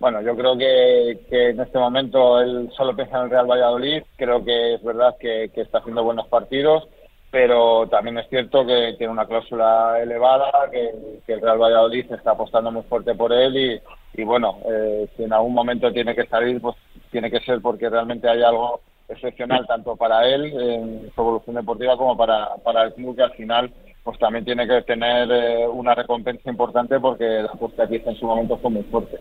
Bueno, 0.00 0.20
yo 0.20 0.36
creo 0.36 0.58
que, 0.58 1.20
que 1.30 1.50
en 1.50 1.60
este 1.60 1.78
momento 1.78 2.40
él 2.40 2.70
solo 2.76 2.94
piensa 2.94 3.18
en 3.18 3.24
el 3.24 3.30
Real 3.30 3.46
Valladolid. 3.46 4.02
Creo 4.16 4.44
que 4.44 4.74
es 4.74 4.82
verdad 4.82 5.16
que, 5.18 5.50
que 5.54 5.62
está 5.62 5.78
haciendo 5.78 6.02
buenos 6.02 6.26
partidos, 6.26 6.84
pero 7.30 7.86
también 7.88 8.18
es 8.18 8.28
cierto 8.28 8.66
que 8.66 8.94
tiene 8.98 9.12
una 9.12 9.26
cláusula 9.26 9.98
elevada, 10.02 10.50
que, 10.70 10.90
que 11.26 11.32
el 11.34 11.40
Real 11.40 11.58
Valladolid 11.58 12.12
está 12.12 12.32
apostando 12.32 12.70
muy 12.70 12.82
fuerte 12.82 13.14
por 13.14 13.32
él 13.32 13.56
y, 13.56 13.80
y 14.16 14.24
bueno, 14.24 14.58
eh, 14.66 15.08
si 15.16 15.24
en 15.24 15.32
algún 15.32 15.54
momento 15.54 15.92
tiene 15.92 16.14
que 16.14 16.26
salir, 16.26 16.60
pues 16.60 16.76
tiene 17.10 17.30
que 17.30 17.40
ser 17.40 17.60
porque 17.60 17.88
realmente 17.88 18.28
hay 18.28 18.42
algo 18.42 18.80
excepcional 19.08 19.66
tanto 19.66 19.96
para 19.96 20.26
él 20.26 20.44
en 20.46 21.12
su 21.14 21.20
evolución 21.20 21.56
deportiva 21.56 21.96
como 21.96 22.16
para, 22.16 22.54
para 22.62 22.84
el 22.84 22.94
club 22.94 23.16
que 23.16 23.22
al 23.22 23.32
final 23.32 23.72
pues 24.02 24.18
también 24.18 24.44
tiene 24.44 24.66
que 24.66 24.82
tener 24.82 25.30
eh, 25.30 25.66
una 25.66 25.94
recompensa 25.94 26.50
importante 26.50 27.00
porque 27.00 27.24
la 27.24 27.50
apuesta 27.50 27.86
que 27.86 27.96
hizo 27.96 28.10
en 28.10 28.16
su 28.16 28.26
momento 28.26 28.56
fue 28.58 28.70
muy 28.70 28.82
fuerte. 28.84 29.18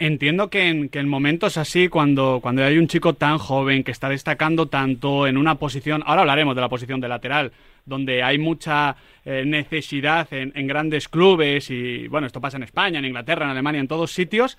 Entiendo 0.00 0.48
que 0.48 0.66
en, 0.66 0.88
que 0.88 0.98
en 0.98 1.10
momentos 1.10 1.58
así, 1.58 1.88
cuando, 1.88 2.38
cuando 2.40 2.64
hay 2.64 2.78
un 2.78 2.88
chico 2.88 3.12
tan 3.12 3.36
joven 3.36 3.84
que 3.84 3.90
está 3.90 4.08
destacando 4.08 4.64
tanto 4.64 5.26
en 5.26 5.36
una 5.36 5.56
posición, 5.56 6.02
ahora 6.06 6.22
hablaremos 6.22 6.54
de 6.54 6.62
la 6.62 6.70
posición 6.70 7.02
de 7.02 7.08
lateral, 7.08 7.52
donde 7.84 8.22
hay 8.22 8.38
mucha 8.38 8.96
eh, 9.26 9.44
necesidad 9.44 10.26
en, 10.32 10.52
en 10.54 10.66
grandes 10.66 11.06
clubes 11.06 11.68
y 11.70 12.08
bueno, 12.08 12.26
esto 12.26 12.40
pasa 12.40 12.56
en 12.56 12.62
España, 12.62 12.98
en 12.98 13.04
Inglaterra, 13.04 13.44
en 13.44 13.50
Alemania, 13.50 13.82
en 13.82 13.88
todos 13.88 14.10
sitios. 14.10 14.56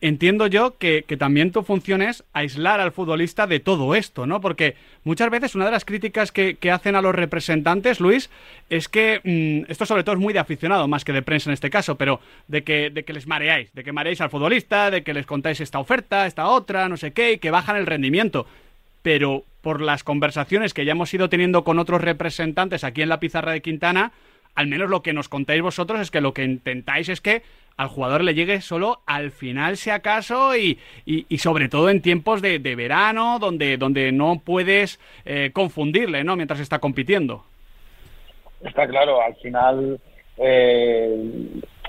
Entiendo 0.00 0.46
yo 0.46 0.78
que, 0.78 1.04
que 1.08 1.16
también 1.16 1.50
tu 1.50 1.64
función 1.64 2.02
es 2.02 2.22
aislar 2.32 2.78
al 2.78 2.92
futbolista 2.92 3.48
de 3.48 3.58
todo 3.58 3.96
esto, 3.96 4.26
¿no? 4.26 4.40
Porque 4.40 4.76
muchas 5.02 5.28
veces 5.28 5.56
una 5.56 5.64
de 5.64 5.72
las 5.72 5.84
críticas 5.84 6.30
que, 6.30 6.54
que 6.54 6.70
hacen 6.70 6.94
a 6.94 7.02
los 7.02 7.16
representantes, 7.16 7.98
Luis, 7.98 8.30
es 8.70 8.88
que 8.88 9.20
mm, 9.24 9.68
esto 9.68 9.86
sobre 9.86 10.04
todo 10.04 10.14
es 10.14 10.20
muy 10.20 10.32
de 10.32 10.38
aficionado, 10.38 10.86
más 10.86 11.04
que 11.04 11.12
de 11.12 11.22
prensa 11.22 11.50
en 11.50 11.54
este 11.54 11.68
caso, 11.68 11.96
pero 11.96 12.20
de 12.46 12.62
que, 12.62 12.90
de 12.90 13.02
que 13.02 13.12
les 13.12 13.26
mareáis, 13.26 13.74
de 13.74 13.82
que 13.82 13.90
mareáis 13.90 14.20
al 14.20 14.30
futbolista, 14.30 14.92
de 14.92 15.02
que 15.02 15.12
les 15.12 15.26
contáis 15.26 15.60
esta 15.60 15.80
oferta, 15.80 16.26
esta 16.26 16.46
otra, 16.46 16.88
no 16.88 16.96
sé 16.96 17.10
qué, 17.10 17.32
y 17.32 17.38
que 17.38 17.50
bajan 17.50 17.76
el 17.76 17.86
rendimiento. 17.86 18.46
Pero 19.02 19.42
por 19.62 19.80
las 19.80 20.04
conversaciones 20.04 20.74
que 20.74 20.84
ya 20.84 20.92
hemos 20.92 21.12
ido 21.12 21.28
teniendo 21.28 21.64
con 21.64 21.80
otros 21.80 22.02
representantes 22.02 22.84
aquí 22.84 23.02
en 23.02 23.08
la 23.08 23.18
pizarra 23.18 23.50
de 23.50 23.62
Quintana, 23.62 24.12
al 24.54 24.68
menos 24.68 24.90
lo 24.90 25.02
que 25.02 25.12
nos 25.12 25.28
contáis 25.28 25.60
vosotros 25.60 26.00
es 26.00 26.12
que 26.12 26.20
lo 26.20 26.34
que 26.34 26.44
intentáis 26.44 27.08
es 27.08 27.20
que 27.20 27.42
al 27.78 27.88
jugador 27.88 28.22
le 28.24 28.34
llegue 28.34 28.60
solo 28.60 29.00
al 29.06 29.30
final, 29.30 29.76
si 29.78 29.88
acaso, 29.90 30.54
y, 30.56 30.78
y, 31.06 31.24
y 31.30 31.38
sobre 31.38 31.68
todo 31.70 31.88
en 31.88 32.02
tiempos 32.02 32.42
de, 32.42 32.58
de 32.58 32.74
verano, 32.76 33.38
donde, 33.40 33.76
donde 33.78 34.12
no 34.12 34.42
puedes 34.44 35.00
eh, 35.24 35.50
confundirle, 35.54 36.24
¿no? 36.24 36.36
Mientras 36.36 36.60
está 36.60 36.78
compitiendo. 36.80 37.44
Está 38.62 38.86
claro, 38.86 39.22
al 39.22 39.34
final 39.36 40.00
eh, 40.36 41.22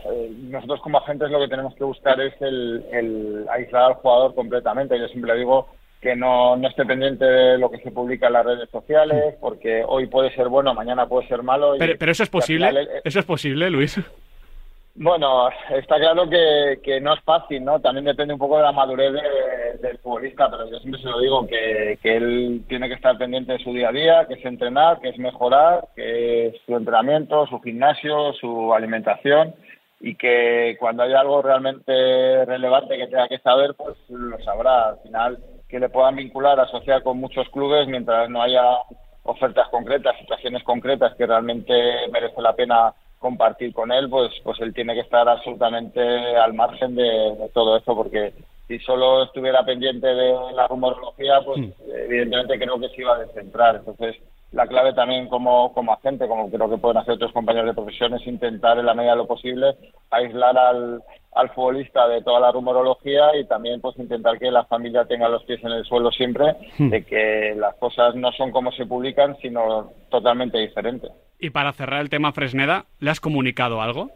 eh, 0.06 0.32
nosotros 0.50 0.80
como 0.82 1.00
agentes 1.00 1.30
lo 1.32 1.40
que 1.40 1.48
tenemos 1.48 1.74
que 1.76 1.84
buscar 1.84 2.22
es 2.22 2.34
el, 2.42 2.86
el 2.92 3.46
aislar 3.50 3.84
al 3.84 3.94
jugador 3.96 4.36
completamente. 4.36 4.98
Yo 5.00 5.08
siempre 5.08 5.34
le 5.34 5.40
digo 5.40 5.68
que 6.02 6.16
no, 6.16 6.56
no 6.56 6.68
esté 6.70 6.86
pendiente 6.86 7.26
de 7.26 7.58
lo 7.58 7.70
que 7.72 7.80
se 7.80 7.92
publica 7.92 8.28
en 8.28 8.34
las 8.34 8.46
redes 8.46 8.70
sociales, 8.70 9.36
porque 9.42 9.84
hoy 9.86 10.06
puede 10.08 10.34
ser 10.36 10.48
bueno, 10.48 10.74
mañana 10.74 11.08
puede 11.08 11.28
ser 11.28 11.42
malo. 11.44 11.76
y- 11.76 11.80
Pero, 11.80 11.94
pero 11.98 12.12
eso 12.12 12.24
es 12.24 12.30
posible, 12.30 12.68
final, 12.70 12.88
eh, 12.88 13.02
eso 13.04 13.20
es 13.20 13.26
posible, 13.26 13.70
Luis. 13.70 14.00
Bueno, 15.02 15.48
está 15.70 15.96
claro 15.96 16.30
que, 16.30 17.00
no 17.02 17.14
es 17.14 17.22
fácil, 17.22 17.64
¿no? 17.64 17.80
También 17.80 18.04
depende 18.04 18.34
un 18.34 18.40
poco 18.40 18.58
de 18.58 18.64
la 18.64 18.74
madurez 18.74 19.14
de- 19.14 19.78
del 19.82 19.98
futbolista, 20.00 20.52
pero 20.52 20.70
yo 20.70 20.78
siempre 20.80 21.02
se 21.02 21.08
lo 21.08 21.22
digo 21.22 21.48
que, 21.48 21.98
que 22.04 22.18
él 22.18 22.66
tiene 22.68 22.90
que 22.90 22.96
estar 22.96 23.18
pendiente 23.18 23.54
de 23.54 23.64
su 23.64 23.72
día 23.72 23.88
a 23.90 23.92
día, 23.94 24.26
que 24.28 24.34
es 24.34 24.44
entrenar, 24.44 25.00
que 25.00 25.08
es 25.08 25.18
mejorar, 25.18 25.88
que 25.96 26.48
es 26.48 26.56
su 26.66 26.76
entrenamiento, 26.76 27.48
su 27.48 27.62
gimnasio, 27.62 28.34
su 28.34 28.74
alimentación 28.74 29.56
y 30.02 30.16
que 30.16 30.76
cuando 30.82 31.04
hay 31.04 31.14
algo 31.14 31.42
realmente 31.42 32.44
relevante 32.44 32.98
que 32.98 33.08
tenga 33.08 33.30
que 33.30 33.40
saber, 33.40 33.76
pues 33.76 33.96
lo 34.10 34.38
sabrá. 34.44 34.90
Al 34.90 35.00
final, 35.00 35.38
que 35.70 35.80
le 35.80 35.88
puedan 35.88 36.18
vincular, 36.18 36.60
asociar 36.60 37.04
con 37.04 37.20
muchos 37.20 37.48
clubes 37.52 37.88
mientras 37.88 38.30
no 38.30 38.42
haya 38.42 38.66
ofertas 39.24 39.70
concretas, 39.70 40.18
situaciones 40.20 40.62
concretas 40.64 41.16
que 41.16 41.26
realmente 41.26 41.74
merece 42.12 42.42
la 42.42 42.54
pena 42.54 42.94
compartir 43.20 43.74
con 43.74 43.92
él, 43.92 44.10
pues, 44.10 44.32
pues 44.44 44.60
él 44.62 44.74
tiene 44.74 44.94
que 44.96 45.02
estar 45.02 45.28
absolutamente 45.28 46.02
al 46.02 46.54
margen 46.54 46.96
de, 46.96 47.04
de 47.04 47.50
todo 47.54 47.78
esto, 47.78 47.96
porque 47.96 48.34
si 48.68 48.80
solo 48.80 49.24
estuviera 49.24 49.64
pendiente 49.66 50.08
de 50.08 50.34
la 50.54 50.68
rumorología, 50.68 51.42
pues 51.44 51.60
evidentemente 51.88 52.58
creo 52.58 52.80
que 52.80 52.90
se 52.90 53.02
iba 53.02 53.16
a 53.16 53.20
descentrar. 53.20 53.78
Entonces, 53.78 54.16
la 54.52 54.68
clave 54.68 54.94
también 54.94 55.28
como, 55.28 55.74
como 55.74 55.94
agente, 55.94 56.28
como 56.28 56.50
creo 56.50 56.70
que 56.70 56.78
pueden 56.78 56.98
hacer 56.98 57.16
otros 57.16 57.32
compañeros 57.32 57.68
de 57.68 57.74
profesión, 57.74 58.14
es 58.16 58.26
intentar 58.26 58.80
en 58.80 58.86
la 58.86 58.94
medida 58.94 59.12
de 59.12 59.18
lo 59.18 59.28
posible 59.28 59.76
aislar 60.12 60.58
al, 60.58 61.04
al 61.34 61.50
futbolista 61.50 62.08
de 62.08 62.22
toda 62.22 62.40
la 62.40 62.52
rumorología 62.52 63.36
y 63.36 63.46
también 63.46 63.82
pues 63.82 63.98
intentar 64.00 64.40
que 64.40 64.52
la 64.52 64.66
familia 64.66 65.06
tenga 65.06 65.30
los 65.30 65.44
pies 65.44 65.64
en 65.64 65.72
el 65.72 65.86
suelo 65.86 66.12
siempre 66.12 66.56
de 66.80 67.04
que 67.06 67.56
las 67.58 67.76
cosas 67.76 68.16
no 68.16 68.32
son 68.32 68.52
como 68.52 68.72
se 68.72 68.86
publican 68.86 69.38
sino 69.38 69.92
totalmente 70.10 70.58
diferentes. 70.58 71.12
Y 71.40 71.52
para 71.52 71.74
cerrar 71.74 72.02
el 72.02 72.10
tema 72.10 72.34
Fresneda, 72.34 72.86
¿le 73.00 73.12
has 73.12 73.20
comunicado 73.20 73.82
algo? 73.82 74.12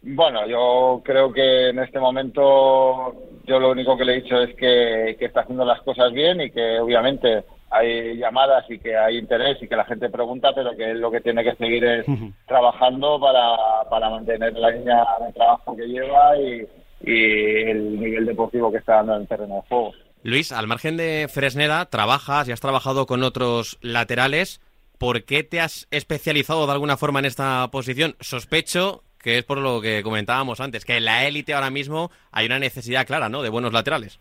Bueno, 0.00 0.46
yo 0.46 1.02
creo 1.04 1.32
que 1.32 1.68
en 1.68 1.78
este 1.80 1.98
momento 1.98 3.14
yo 3.44 3.58
lo 3.58 3.70
único 3.70 3.96
que 3.96 4.04
le 4.04 4.12
he 4.12 4.22
dicho 4.22 4.40
es 4.40 4.54
que, 4.54 5.16
que 5.18 5.26
está 5.26 5.40
haciendo 5.40 5.64
las 5.64 5.82
cosas 5.82 6.12
bien 6.12 6.40
y 6.40 6.50
que 6.50 6.78
obviamente 6.80 7.44
hay 7.70 8.16
llamadas 8.16 8.64
y 8.70 8.78
que 8.78 8.96
hay 8.96 9.18
interés 9.18 9.58
y 9.60 9.68
que 9.68 9.76
la 9.76 9.84
gente 9.84 10.08
pregunta, 10.08 10.52
pero 10.54 10.74
que 10.76 10.92
él 10.92 11.00
lo 11.00 11.10
que 11.10 11.20
tiene 11.20 11.44
que 11.44 11.56
seguir 11.56 11.84
es 11.84 12.06
trabajando 12.46 13.20
para, 13.20 13.88
para 13.90 14.08
mantener 14.08 14.54
la 14.54 14.70
línea 14.70 15.04
de 15.26 15.32
trabajo 15.32 15.76
que 15.76 15.86
lleva 15.86 16.38
y, 16.38 16.66
y 17.02 17.70
el 17.70 18.00
nivel 18.00 18.26
deportivo 18.26 18.70
que 18.70 18.78
está 18.78 18.96
dando 18.96 19.16
en 19.16 19.22
el 19.22 19.28
terreno 19.28 19.56
de 19.56 19.62
juego. 19.68 19.92
Luis, 20.22 20.52
al 20.52 20.66
margen 20.66 20.96
de 20.96 21.28
Fresneda, 21.30 21.86
trabajas 21.86 22.48
y 22.48 22.52
has 22.52 22.60
trabajado 22.60 23.06
con 23.06 23.22
otros 23.22 23.78
laterales. 23.82 24.60
¿Por 24.98 25.24
qué 25.24 25.44
te 25.44 25.60
has 25.60 25.86
especializado 25.90 26.66
de 26.66 26.72
alguna 26.72 26.96
forma 26.96 27.20
en 27.20 27.24
esta 27.24 27.68
posición? 27.70 28.16
Sospecho 28.20 29.02
que 29.22 29.38
es 29.38 29.44
por 29.44 29.58
lo 29.58 29.80
que 29.80 30.02
comentábamos 30.02 30.60
antes, 30.60 30.84
que 30.84 30.96
en 30.96 31.04
la 31.04 31.26
élite 31.26 31.54
ahora 31.54 31.70
mismo 31.70 32.10
hay 32.30 32.46
una 32.46 32.58
necesidad 32.58 33.06
clara, 33.06 33.28
¿no?, 33.28 33.42
de 33.42 33.48
buenos 33.48 33.72
laterales. 33.72 34.20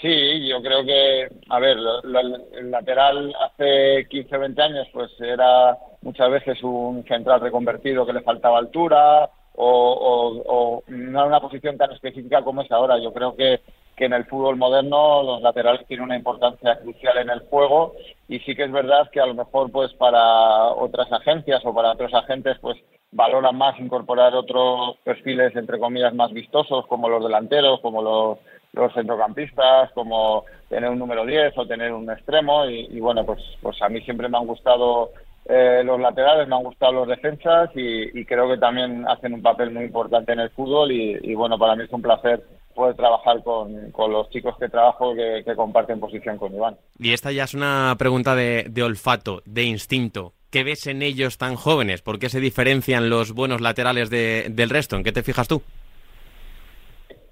Sí, 0.00 0.46
yo 0.46 0.62
creo 0.62 0.84
que, 0.84 1.26
a 1.48 1.58
ver, 1.58 1.76
lo, 1.78 2.02
el 2.02 2.70
lateral 2.70 3.34
hace 3.44 4.06
15 4.10 4.36
o 4.36 4.40
20 4.40 4.62
años 4.62 4.88
pues 4.92 5.10
era 5.20 5.76
muchas 6.02 6.30
veces 6.30 6.62
un 6.62 7.02
central 7.08 7.40
reconvertido 7.40 8.04
que 8.04 8.12
le 8.12 8.20
faltaba 8.20 8.58
altura 8.58 9.30
o, 9.54 9.64
o, 9.64 10.42
o 10.46 10.82
no 10.88 11.18
era 11.18 11.26
una 11.26 11.40
posición 11.40 11.78
tan 11.78 11.92
específica 11.92 12.42
como 12.42 12.60
es 12.60 12.70
ahora. 12.70 12.98
Yo 13.02 13.10
creo 13.12 13.34
que, 13.34 13.62
que 13.96 14.04
en 14.04 14.12
el 14.12 14.26
fútbol 14.26 14.56
moderno 14.56 15.22
los 15.22 15.42
laterales 15.42 15.86
tienen 15.86 16.04
una 16.04 16.16
importancia 16.16 16.78
crucial 16.80 17.16
en 17.18 17.30
el 17.30 17.40
juego 17.40 17.94
y 18.28 18.38
sí 18.40 18.54
que 18.54 18.64
es 18.64 18.72
verdad 18.72 19.10
que 19.10 19.20
a 19.20 19.26
lo 19.26 19.34
mejor 19.34 19.72
pues 19.72 19.92
para 19.94 20.66
otras 20.66 21.10
agencias 21.12 21.64
o 21.64 21.74
para 21.74 21.92
otros 21.92 22.12
agentes 22.12 22.58
pues 22.60 22.76
valoran 23.12 23.56
más 23.56 23.78
incorporar 23.80 24.34
otros 24.34 24.96
perfiles 25.04 25.56
entre 25.56 25.78
comillas 25.78 26.14
más 26.14 26.32
vistosos 26.32 26.86
como 26.86 27.08
los 27.08 27.22
delanteros, 27.22 27.80
como 27.80 28.02
los 28.02 28.92
centrocampistas, 28.94 29.90
como 29.92 30.44
tener 30.68 30.90
un 30.90 30.98
número 30.98 31.24
10 31.24 31.56
o 31.56 31.66
tener 31.66 31.92
un 31.92 32.10
extremo. 32.10 32.66
Y, 32.66 33.00
bueno, 33.00 33.24
pues, 33.24 33.40
pues 33.62 33.80
a 33.80 33.88
mí 33.88 34.00
siempre 34.02 34.28
me 34.28 34.36
han 34.36 34.46
gustado 34.46 35.12
eh, 35.46 35.82
los 35.84 35.98
laterales, 35.98 36.46
me 36.46 36.56
han 36.56 36.64
gustado 36.64 36.92
los 36.92 37.08
defensas 37.08 37.70
y, 37.74 38.18
y, 38.18 38.24
creo 38.24 38.48
que 38.48 38.58
también 38.58 39.06
hacen 39.08 39.32
un 39.32 39.42
papel 39.42 39.70
muy 39.70 39.84
importante 39.84 40.32
en 40.32 40.40
el 40.40 40.50
fútbol. 40.50 40.92
Y, 40.92 41.18
y 41.22 41.34
bueno, 41.34 41.58
para 41.58 41.74
mí 41.74 41.84
es 41.84 41.92
un 41.92 42.02
placer 42.02 42.42
poder 42.76 42.94
trabajar 42.94 43.42
con, 43.42 43.90
con 43.90 44.12
los 44.12 44.30
chicos 44.30 44.54
que 44.58 44.68
trabajo 44.68 45.14
que, 45.14 45.42
que, 45.44 45.56
comparten 45.56 45.98
posición 45.98 46.38
con 46.38 46.54
Iván. 46.54 46.76
Y 46.98 47.12
esta 47.12 47.32
ya 47.32 47.44
es 47.44 47.54
una 47.54 47.96
pregunta 47.98 48.36
de, 48.36 48.66
de 48.70 48.82
olfato, 48.84 49.42
de 49.44 49.64
instinto. 49.64 50.34
¿Qué 50.50 50.62
ves 50.62 50.86
en 50.86 51.02
ellos 51.02 51.38
tan 51.38 51.56
jóvenes? 51.56 52.02
¿Por 52.02 52.20
qué 52.20 52.28
se 52.28 52.38
diferencian 52.38 53.10
los 53.10 53.32
buenos 53.32 53.60
laterales 53.60 54.10
de, 54.10 54.46
del 54.50 54.70
resto? 54.70 54.94
¿En 54.94 55.02
qué 55.02 55.10
te 55.10 55.24
fijas 55.24 55.48
tú? 55.48 55.62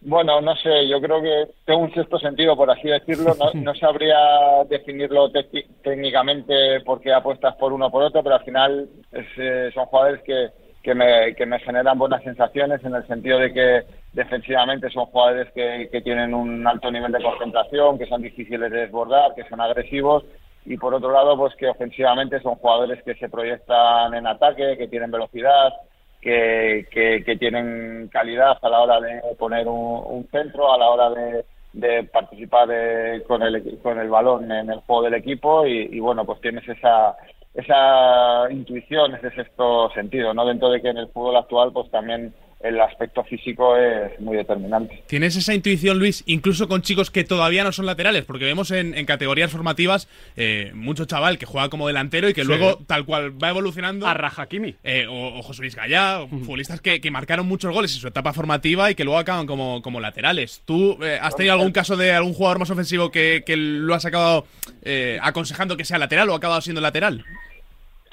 Bueno, 0.07 0.43
no 0.43 0.55
sé, 0.57 0.87
yo 0.87 1.01
creo 1.01 1.23
que 1.23 1.47
tengo 1.65 1.81
un 1.81 1.95
sexto 1.95 2.19
sentido, 2.19 2.55
por 2.57 2.71
así 2.71 2.89
decirlo. 2.89 3.35
No, 3.39 3.51
no 3.55 3.75
sabría 3.75 4.19
definirlo 4.69 5.31
técnicamente 5.83 6.81
por 6.81 7.01
qué 7.01 7.13
apuestas 7.13 7.55
por 7.57 7.73
uno 7.73 7.87
o 7.87 7.91
por 7.91 8.03
otro, 8.03 8.23
pero 8.23 8.35
al 8.35 8.45
final 8.45 8.89
es, 9.13 9.27
eh, 9.39 9.71
son 9.73 9.87
jugadores 9.87 10.23
que, 10.23 10.49
que, 10.83 10.95
me, 10.95 11.35
que 11.35 11.47
me 11.47 11.59
generan 11.61 11.99
buenas 11.99 12.23
sensaciones 12.23 12.85
en 12.85 12.95
el 12.95 13.07
sentido 13.07 13.39
de 13.39 13.53
que 13.55 13.83
defensivamente 14.15 14.89
son 14.91 15.07
jugadores 15.07 15.53
que, 15.53 15.89
que 15.91 16.01
tienen 16.01 16.33
un 16.35 16.67
alto 16.67 16.91
nivel 16.91 17.13
de 17.13 17.23
concentración, 17.23 17.99
que 17.99 18.07
son 18.07 18.23
difíciles 18.23 18.71
de 18.71 18.81
desbordar, 18.81 19.35
que 19.35 19.45
son 19.49 19.61
agresivos 19.61 20.25
y 20.67 20.79
por 20.79 20.95
otro 20.95 21.13
lado, 21.13 21.37
pues 21.37 21.55
que 21.57 21.69
ofensivamente 21.69 22.41
son 22.41 22.55
jugadores 22.55 23.03
que 23.03 23.15
se 23.17 23.29
proyectan 23.29 24.15
en 24.15 24.27
ataque, 24.27 24.77
que 24.79 24.89
tienen 24.89 25.11
velocidad, 25.11 25.75
que, 26.23 26.87
que, 26.91 27.23
que, 27.25 27.37
tienen 27.37 28.09
calidad 28.09 28.57
a 28.63 28.69
la 28.71 28.81
hora 28.81 29.01
de 29.01 29.21
poner 29.39 29.69
un, 29.69 30.27
centro, 30.31 30.73
a 30.73 30.79
la 30.79 30.89
hora 30.89 31.11
de, 31.11 31.45
de 31.75 32.05
participar 32.05 32.67
de, 32.67 33.23
con, 33.27 33.43
el, 33.43 33.79
con 33.83 33.99
el 33.99 34.09
balón 34.09 34.51
en 34.51 34.71
el 34.71 34.81
juego 34.81 35.03
del 35.03 35.15
equipo 35.15 35.67
y, 35.67 35.91
y, 35.93 36.01
bueno, 36.01 36.25
pues 36.25 36.41
tienes 36.41 36.67
esa, 36.67 37.15
esa 37.53 38.51
intuición, 38.51 39.15
ese 39.17 39.33
sexto 39.33 39.91
sentido, 39.91 40.33
¿no? 40.33 40.47
Dentro 40.47 40.71
de 40.71 40.81
que 40.81 40.89
en 40.89 40.99
el 40.99 41.09
fútbol 41.09 41.37
actual 41.37 41.73
pues 41.75 41.91
también 41.91 42.33
el 42.65 42.81
aspecto 42.81 43.23
físico 43.25 43.77
es 43.77 44.19
muy 44.21 44.37
determinante. 44.39 45.05
¿Tienes 45.07 45.37
esa 45.37 45.55
intuición, 45.55 45.99
Luis, 45.99 46.25
incluso 46.27 46.67
con 46.67 46.81
chicos 46.81 47.11
que 47.11 47.23
todavía 47.23 47.63
no 47.63 47.73
son 47.73 47.85
laterales? 47.85 48.25
Porque 48.25 48.47
vemos 48.47 48.71
en, 48.71 48.97
en 48.97 49.05
categorías 49.05 49.51
formativas 49.51 50.09
eh, 50.37 50.73
mucho 50.75 51.05
chaval 51.05 51.37
que 51.37 51.45
juega 51.45 51.69
como 51.69 51.87
delantero 51.87 52.27
y 52.29 52.33
que 52.33 52.41
sí. 52.41 52.49
luego, 52.49 52.79
tal 52.87 53.05
cual 53.05 53.43
va 53.43 53.51
evolucionando. 53.51 54.07
A 54.07 54.15
Rajakimi. 54.15 54.77
Eh, 54.83 55.07
o, 55.07 55.39
o, 55.39 55.43
José 55.43 55.61
Luis 55.61 55.77
Gallá, 55.77 56.23
uh 56.23 56.27
-huh. 56.27 56.41
futbolistas 56.41 56.81
que, 56.81 57.03
que, 57.03 57.11
marcaron 57.11 57.47
muchos 57.47 57.73
goles 57.73 57.95
en 57.95 58.01
su 58.01 58.09
etapa 58.09 58.33
formativa 58.33 58.91
y 58.91 58.95
que 58.95 59.05
luego 59.05 59.19
acaban 59.19 59.47
como, 59.47 59.83
como 59.83 60.01
laterales. 60.01 60.63
¿Tú 60.65 60.99
eh, 61.03 61.19
has 61.21 61.37
tenido 61.37 61.53
algún 61.53 61.73
caso 61.73 61.99
de 61.99 62.13
algún 62.13 62.33
jugador 62.33 62.59
más 62.59 62.71
ofensivo 62.71 63.11
que, 63.11 63.43
que 63.45 63.57
lo 63.57 63.95
has 63.95 64.07
acabado 64.07 64.47
eh, 64.83 65.19
aconsejando 65.21 65.77
que 65.77 65.85
sea 65.85 65.99
lateral 65.99 66.31
o 66.31 66.33
ha 66.33 66.39
acabado 66.39 66.63
siendo 66.63 66.81
lateral? 66.81 67.25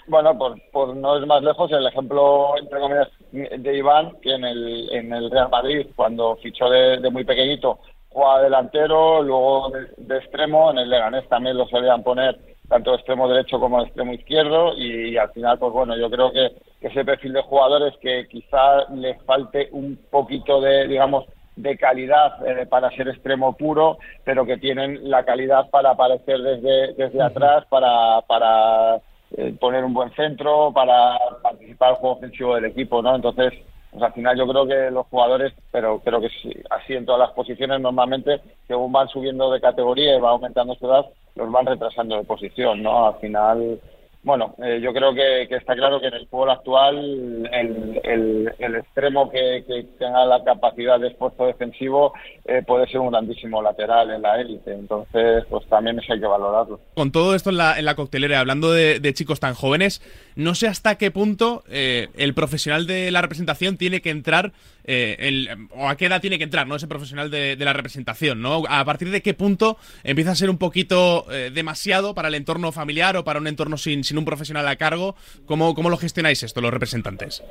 Bueno, 0.08 0.38
por, 0.38 0.60
por 0.72 0.96
no 0.96 1.17
ir 1.17 1.25
más 1.25 1.43
lejos, 1.43 1.72
el 1.72 1.86
ejemplo, 1.86 2.58
entre 2.58 2.79
comillas, 2.79 3.10
de 3.31 3.77
Iván, 3.77 4.17
que 4.22 4.34
en 4.34 4.46
el, 4.46 4.89
en 4.91 5.13
el 5.13 5.29
Real 5.29 5.50
Madrid, 5.50 5.88
cuando 5.96 6.36
fichó 6.38 6.70
de, 6.70 6.98
de 6.98 7.10
muy 7.10 7.24
pequeñito, 7.24 7.79
jugaba 8.10 8.41
delantero, 8.41 9.22
luego 9.22 9.70
de, 9.70 9.88
de, 9.98 10.17
extremo, 10.17 10.72
en 10.72 10.79
el 10.79 10.89
Leganés 10.89 11.27
también 11.29 11.58
lo 11.58 11.67
solían 11.67 12.03
poner 12.03 12.38
tanto 12.67 12.91
de 12.91 12.98
extremo 12.98 13.27
derecho 13.27 13.60
como 13.60 13.79
de 13.79 13.86
extremo 13.88 14.13
izquierdo 14.13 14.74
y, 14.75 15.10
y, 15.13 15.17
al 15.17 15.29
final, 15.31 15.60
pues 15.60 15.72
bueno, 15.72 15.96
yo 15.98 16.10
creo 16.10 16.31
que, 16.31 16.51
que 16.79 16.88
ese 16.88 17.05
perfil 17.05 17.34
de 17.34 17.41
jugadores 17.43 17.93
que 18.01 18.27
quizá 18.27 18.89
les 18.93 19.22
falte 19.24 19.70
un 19.72 20.00
poquito 20.10 20.62
de, 20.62 20.88
digamos, 20.88 21.25
de 21.55 21.77
calidad 21.77 22.46
eh, 22.48 22.65
para 22.65 22.89
ser 22.91 23.10
extremo 23.10 23.55
puro, 23.55 23.98
pero 24.24 24.46
que 24.46 24.58
tienen 24.58 25.10
la 25.10 25.24
calidad 25.24 25.70
para 25.70 25.91
aparecer 25.91 26.39
desde, 26.39 26.93
desde 26.93 27.22
atrás, 27.22 27.65
para, 27.70 28.22
para 28.22 29.01
eh, 29.38 29.56
poner 29.60 29.84
un 29.84 29.94
buen 29.94 30.12
centro, 30.14 30.72
para 30.74 31.18
participar 31.42 31.90
al 31.90 31.96
juego 31.96 32.18
ofensivo 32.18 32.56
del 32.56 32.66
equipo, 32.66 33.02
¿no? 33.02 33.16
Entonces, 33.16 33.54
pues 33.92 34.04
al 34.04 34.14
final 34.14 34.38
yo 34.38 34.48
creo 34.48 34.68
que 34.68 34.92
los 34.92 35.08
jugadores, 35.08 35.54
pero 35.72 36.00
creo 36.00 36.22
que 36.22 36.30
sí, 36.30 36.54
así 36.70 36.94
en 36.94 37.06
todas 37.06 37.20
las 37.20 37.32
posiciones 37.32 37.80
normalmente, 37.82 38.42
según 38.68 38.92
van 38.92 39.08
subiendo 39.10 39.52
de 39.52 39.62
categoría 39.62 40.16
y 40.16 40.20
va 40.20 40.32
aumentando 40.32 40.76
su 40.76 40.86
edad, 40.88 41.06
los 41.36 41.52
van 41.52 41.66
retrasando 41.66 42.18
de 42.18 42.24
posición, 42.24 42.82
¿no? 42.82 43.08
Al 43.08 43.16
final 43.16 43.80
bueno, 44.24 44.56
eh, 44.63 44.80
yo 44.82 44.94
creo 44.94 45.13
que, 45.16 45.44
está 45.44 45.75
claro 45.75 46.00
que 46.00 46.08
en 46.08 46.13
el 46.13 46.28
fútbol 46.28 46.51
actual 46.51 47.48
el, 47.51 48.00
el, 48.04 48.54
el 48.60 48.75
extremo 48.75 49.30
que, 49.32 49.63
que, 49.68 49.84
tenga 49.98 50.25
la 50.25 50.44
capacidad 50.44 51.00
de 51.00 51.08
esfuerzo 51.08 51.46
defensivo 51.46 52.13
eh, 52.46 52.62
puede 52.66 52.88
ser 52.88 53.00
un 53.00 53.12
grandísimo 53.12 53.62
lateral 53.62 54.12
en 54.12 54.22
la 54.22 54.40
élite. 54.40 54.74
Entonces, 54.74 55.44
pues 55.50 55.66
también 55.68 55.98
eso 56.00 56.13
hay 56.13 56.20
que 56.20 56.28
valorarlo. 56.28 56.80
Con 56.94 57.12
todo 57.12 57.34
esto 57.34 57.50
en 57.50 57.58
la, 57.58 57.80
en 57.80 57.86
la 57.86 57.96
coctelera, 57.96 58.40
hablando 58.40 58.72
de, 58.72 59.00
de 59.00 59.13
chicos 59.13 59.40
tan 59.40 59.56
jóvenes, 59.56 60.01
no 60.36 60.56
sé 60.56 60.68
hasta 60.68 60.96
qué 60.96 61.12
punto 61.12 61.63
eh, 61.70 62.08
el 62.16 62.34
profesional 62.34 62.88
de 62.88 63.12
la 63.12 63.22
representación 63.22 63.78
tiene 63.78 64.01
que 64.01 64.12
entrar, 64.12 64.54
eh, 64.84 65.16
el, 65.20 65.68
o 65.72 65.88
a 65.88 65.96
qué 65.96 66.06
edad 66.06 66.22
tiene 66.22 66.38
que 66.38 66.44
entrar, 66.44 66.68
¿no? 66.68 66.76
Ese 66.76 66.88
profesional 66.88 67.30
de, 67.30 67.56
la 67.58 67.74
representación, 67.74 68.42
¿no? 68.42 68.64
A 68.70 68.84
partir 68.86 69.10
de 69.10 69.22
qué 69.22 69.34
punto 69.34 69.78
empieza 70.04 70.32
a 70.32 70.36
ser 70.36 70.50
un 70.50 70.58
poquito 70.58 71.26
eh, 71.32 71.52
demasiado 71.54 72.14
para 72.14 72.28
el 72.28 72.36
entorno 72.36 72.72
familiar 72.72 73.18
o 73.18 73.24
para 73.24 73.40
un 73.40 73.48
entorno 73.48 73.78
sin 73.78 74.04
sin 74.04 74.18
un 74.18 74.26
profesional 74.26 74.68
a 74.68 74.76
cargo. 74.76 75.16
¿Cómo, 75.46 75.76
cómo 75.76 75.90
lo 75.90 75.98
gestionáis 75.98 76.44
esto, 76.44 76.62
los 76.62 76.72
representantes? 76.72 77.44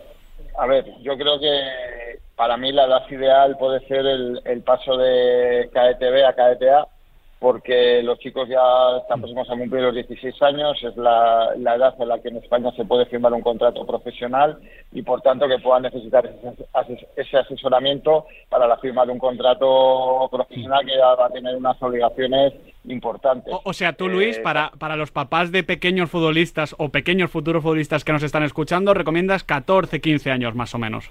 A 0.59 0.67
ver, 0.67 0.85
yo 1.03 1.17
creo 1.17 1.41
que 1.41 2.21
para 2.37 2.57
mí 2.57 2.73
la 2.73 2.87
edad 2.87 3.11
ideal 3.11 3.57
puede 3.59 3.87
ser 3.87 4.07
el, 4.07 4.41
el 4.45 4.63
paso 4.63 4.97
de 4.97 5.71
KETB 5.73 6.25
a 6.27 6.35
KETA, 6.35 6.89
porque 7.41 8.03
los 8.03 8.19
chicos 8.19 8.47
ya 8.49 8.61
están 9.01 9.21
próximos 9.21 9.49
a 9.51 9.57
cumplir 9.57 9.83
los 9.83 9.95
16 9.95 10.43
años, 10.43 10.77
es 10.83 10.95
la, 10.97 11.55
edad 11.57 11.95
en 11.99 12.09
la 12.09 12.19
que 12.21 12.29
en 12.29 12.37
España 12.37 12.71
se 12.77 12.85
puede 12.85 13.07
firmar 13.07 13.33
un 13.33 13.41
contrato 13.41 13.87
profesional 13.87 14.59
y 14.93 15.01
por 15.01 15.23
tanto 15.23 15.49
que 15.49 15.59
puedan 15.59 15.85
necesitar 15.85 16.27
ese, 16.27 17.09
ese 17.17 17.39
asesoramiento 17.39 18.27
para 18.51 18.69
la 18.69 18.77
firma 18.77 19.07
de 19.07 19.13
un 19.13 19.19
contrato 19.19 20.29
profesional 20.31 20.85
que 20.85 20.97
ya 20.99 21.15
va 21.15 21.27
a 21.27 21.31
tener 21.31 21.57
unas 21.57 21.83
obligaciones 21.83 22.53
importantes. 22.85 23.53
O, 23.53 23.61
o 23.65 23.73
sea, 23.73 23.93
tú, 23.93 24.09
Luis, 24.09 24.39
eh, 24.39 24.41
para, 24.41 24.71
para 24.79 24.97
los 24.97 25.11
papás 25.11 25.53
de 25.53 25.63
pequeños 25.63 26.11
futbolistas 26.11 26.75
o 26.79 26.89
pequeños 26.89 27.31
futuros 27.31 27.63
futbolistas 27.63 28.05
que 28.05 28.13
nos 28.13 28.23
están 28.23 28.43
escuchando, 28.43 28.95
recomiendas 28.95 29.45
14, 29.45 30.01
15 30.01 30.31
años 30.31 30.55
más 30.55 30.75
o 30.75 30.79
menos. 30.79 31.09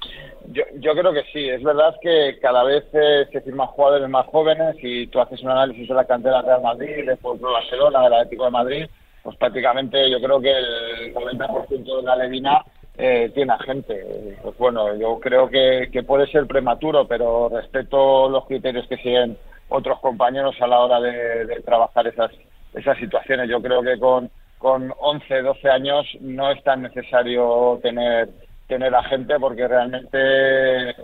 Yo, 0.48 0.64
yo 0.80 0.94
creo 0.94 1.14
que 1.14 1.24
sí. 1.32 1.48
Es 1.48 1.64
verdad 1.64 1.96
que 2.02 2.38
cada 2.42 2.64
vez 2.64 2.86
eh, 2.94 3.28
se 3.32 3.42
firman 3.42 3.68
jugadores 3.68 4.10
más 4.10 4.26
jóvenes 4.28 4.76
y 4.82 5.08
tú 5.08 5.20
haces 5.20 5.42
un 5.44 5.52
análisis 5.52 5.88
de 5.88 5.94
la 5.94 6.06
cantera 6.06 6.42
Real 6.42 6.62
Madrid, 6.62 7.06
de 7.06 7.18
Fútbol 7.18 7.54
Barcelona, 7.54 8.04
del 8.04 8.14
Atlético 8.14 8.46
de 8.46 8.52
Madrid, 8.52 8.86
pues 9.24 9.36
prácticamente 9.38 10.10
yo 10.10 10.20
creo 10.20 10.40
que 10.40 10.52
el 10.52 11.14
90% 11.14 11.98
de 11.98 12.04
la 12.04 12.16
Levina 12.16 12.64
eh, 12.98 13.32
tiene 13.34 13.54
gente. 13.66 14.38
Pues 14.42 14.58
bueno, 14.58 14.96
yo 14.96 15.20
creo 15.20 15.50
que, 15.50 15.90
que 15.92 16.04
puede 16.04 16.28
ser 16.28 16.48
prematuro, 16.48 17.08
pero 17.08 17.50
respeto 17.50 18.28
los 18.30 18.46
criterios 18.46 18.88
que 18.88 18.98
siguen 18.98 19.38
otros 19.70 20.00
compañeros 20.00 20.56
a 20.62 20.68
la 20.68 20.80
hora 20.80 21.00
de, 21.00 21.62
trabajar 21.66 22.08
esas, 22.08 22.32
esas 22.74 22.98
situaciones. 22.98 23.50
Yo 23.50 23.62
creo 23.62 23.82
que 23.82 23.98
con, 24.00 24.30
con 24.58 24.94
11, 25.00 25.42
12 25.42 25.70
años 25.70 26.06
no 26.22 26.52
es 26.52 26.62
tan 26.64 26.82
necesario 26.82 27.80
tener 27.82 28.30
tener 28.68 28.94
a 28.94 29.04
gente 29.04 29.40
porque 29.40 29.68
realmente 29.68 30.92
es 30.92 30.96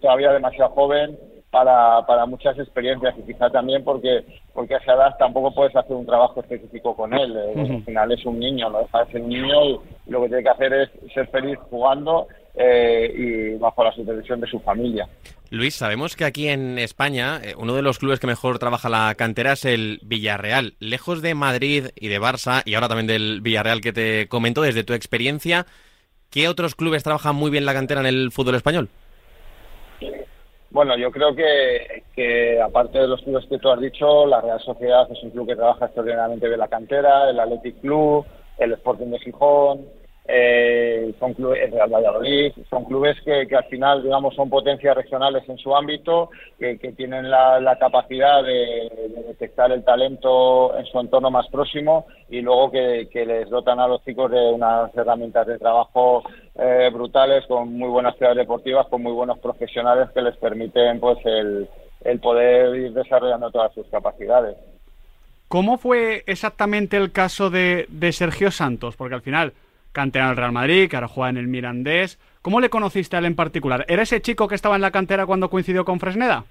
todavía 0.00 0.32
demasiado 0.32 0.70
joven 0.70 1.14
para, 1.50 2.04
para 2.06 2.24
muchas 2.24 2.58
experiencias 2.58 3.14
y 3.18 3.22
quizá 3.22 3.50
también 3.50 3.84
porque 3.84 4.24
porque 4.52 4.74
a 4.74 4.78
esa 4.78 4.94
edad 4.94 5.16
tampoco 5.18 5.54
puedes 5.54 5.76
hacer 5.76 5.94
un 5.94 6.06
trabajo 6.06 6.40
específico 6.40 6.96
con 6.96 7.12
él. 7.12 7.36
Eh, 7.36 7.70
al 7.70 7.84
final 7.84 8.12
es 8.12 8.24
un 8.24 8.40
niño, 8.40 8.70
no 8.70 8.78
deja 8.78 9.04
de 9.04 9.12
ser 9.12 9.20
un 9.20 9.28
niño 9.28 9.64
y 9.64 9.80
lo 10.06 10.22
que 10.22 10.28
tiene 10.28 10.42
que 10.42 10.48
hacer 10.48 10.72
es 10.72 10.90
ser 11.12 11.28
feliz 11.28 11.58
jugando 11.70 12.26
eh, 12.54 13.12
y 13.14 13.58
bajo 13.58 13.84
la 13.84 13.92
supervisión 13.92 14.40
de 14.40 14.46
su 14.46 14.58
familia. 14.60 15.06
Luis, 15.54 15.76
sabemos 15.76 16.16
que 16.16 16.24
aquí 16.24 16.48
en 16.48 16.80
España 16.80 17.40
eh, 17.40 17.54
uno 17.56 17.76
de 17.76 17.82
los 17.82 18.00
clubes 18.00 18.18
que 18.18 18.26
mejor 18.26 18.58
trabaja 18.58 18.88
la 18.88 19.14
cantera 19.14 19.52
es 19.52 19.64
el 19.64 20.00
Villarreal. 20.02 20.74
Lejos 20.80 21.22
de 21.22 21.36
Madrid 21.36 21.86
y 21.94 22.08
de 22.08 22.20
Barça, 22.20 22.62
y 22.64 22.74
ahora 22.74 22.88
también 22.88 23.06
del 23.06 23.40
Villarreal 23.40 23.80
que 23.80 23.92
te 23.92 24.26
comento, 24.26 24.62
desde 24.62 24.82
tu 24.82 24.94
experiencia, 24.94 25.64
¿qué 26.28 26.48
otros 26.48 26.74
clubes 26.74 27.04
trabajan 27.04 27.36
muy 27.36 27.52
bien 27.52 27.66
la 27.66 27.72
cantera 27.72 28.00
en 28.00 28.08
el 28.08 28.32
fútbol 28.32 28.56
español? 28.56 28.88
Bueno, 30.70 30.96
yo 30.98 31.12
creo 31.12 31.36
que, 31.36 32.60
aparte 32.60 32.98
de 32.98 33.06
los 33.06 33.22
clubes 33.22 33.46
que 33.48 33.58
tú 33.58 33.70
has 33.70 33.80
dicho, 33.80 34.26
la 34.26 34.40
Real 34.40 34.60
Sociedad 34.60 35.06
es 35.08 35.22
un 35.22 35.30
club 35.30 35.46
que 35.46 35.54
trabaja 35.54 35.84
extraordinariamente 35.84 36.48
bien 36.48 36.58
la 36.58 36.66
cantera, 36.66 37.30
el 37.30 37.38
Athletic 37.38 37.80
Club, 37.80 38.26
el 38.58 38.72
Sporting 38.72 39.06
de 39.06 39.20
Gijón, 39.20 39.86
eh, 40.26 41.14
son 41.18 41.34
clubes, 41.34 41.60
el 41.64 41.72
Real 41.72 41.90
Valladolid, 41.90 42.52
son 42.70 42.84
clubes 42.84 43.20
que, 43.24 43.46
al 43.54 43.64
final, 43.64 44.02
digamos, 44.02 44.34
son 44.34 44.48
potencias 44.48 44.96
regionales 44.96 45.46
en 45.48 45.58
su 45.58 45.76
ámbito, 45.76 46.30
que, 46.58 46.76
tienen 46.96 47.30
la, 47.30 47.76
capacidad 47.78 48.42
de, 48.42 48.90
detectar 49.26 49.70
el 49.70 49.84
talento 49.84 50.76
en 50.78 50.86
su 50.86 50.98
entorno 50.98 51.30
más 51.30 51.46
próximo 51.48 52.06
y 52.30 52.40
luego 52.40 52.70
que, 52.70 53.08
les 53.12 53.50
dotan 53.50 53.80
a 53.80 53.88
los 53.88 54.02
chicos 54.04 54.30
de 54.30 54.50
unas 54.50 54.94
herramientas 54.96 55.46
de 55.46 55.58
trabajo 55.58 56.22
eh, 56.54 56.88
brutales, 56.90 57.44
con 57.46 57.76
muy 57.76 57.88
buenas 57.88 58.16
ciudades 58.16 58.38
deportivas, 58.38 58.86
con 58.86 59.02
muy 59.02 59.12
buenos 59.12 59.38
profesionales 59.40 60.08
que 60.14 60.22
les 60.22 60.36
permiten, 60.38 61.00
pues, 61.00 61.18
el, 61.26 61.68
el 62.02 62.20
poder 62.20 62.74
ir 62.76 62.94
desarrollando 62.94 63.50
todas 63.50 63.74
sus 63.74 63.86
capacidades. 63.88 64.56
¿Cómo 65.48 65.76
fue 65.76 66.22
exactamente 66.26 66.96
el 66.96 67.12
caso 67.12 67.50
de, 67.50 67.84
de 67.90 68.12
Sergio 68.12 68.50
Santos? 68.50 68.96
Porque 68.96 69.14
al 69.14 69.20
final 69.20 69.52
cantera 69.94 70.26
del 70.26 70.36
Real 70.36 70.52
Madrid, 70.52 70.90
que 70.90 70.96
ahora 70.96 71.08
juega 71.08 71.30
en 71.30 71.38
el 71.38 71.46
Mirandés. 71.46 72.18
¿Cómo 72.42 72.60
le 72.60 72.68
conociste 72.68 73.16
a 73.16 73.20
él 73.20 73.24
en 73.24 73.36
particular? 73.36 73.86
¿Era 73.88 74.02
ese 74.02 74.20
chico 74.20 74.48
que 74.48 74.54
estaba 74.54 74.76
en 74.76 74.82
la 74.82 74.90
cantera 74.90 75.24
cuando 75.24 75.48
coincidió 75.48 75.86
con 75.86 76.00
Fresneda? 76.00 76.44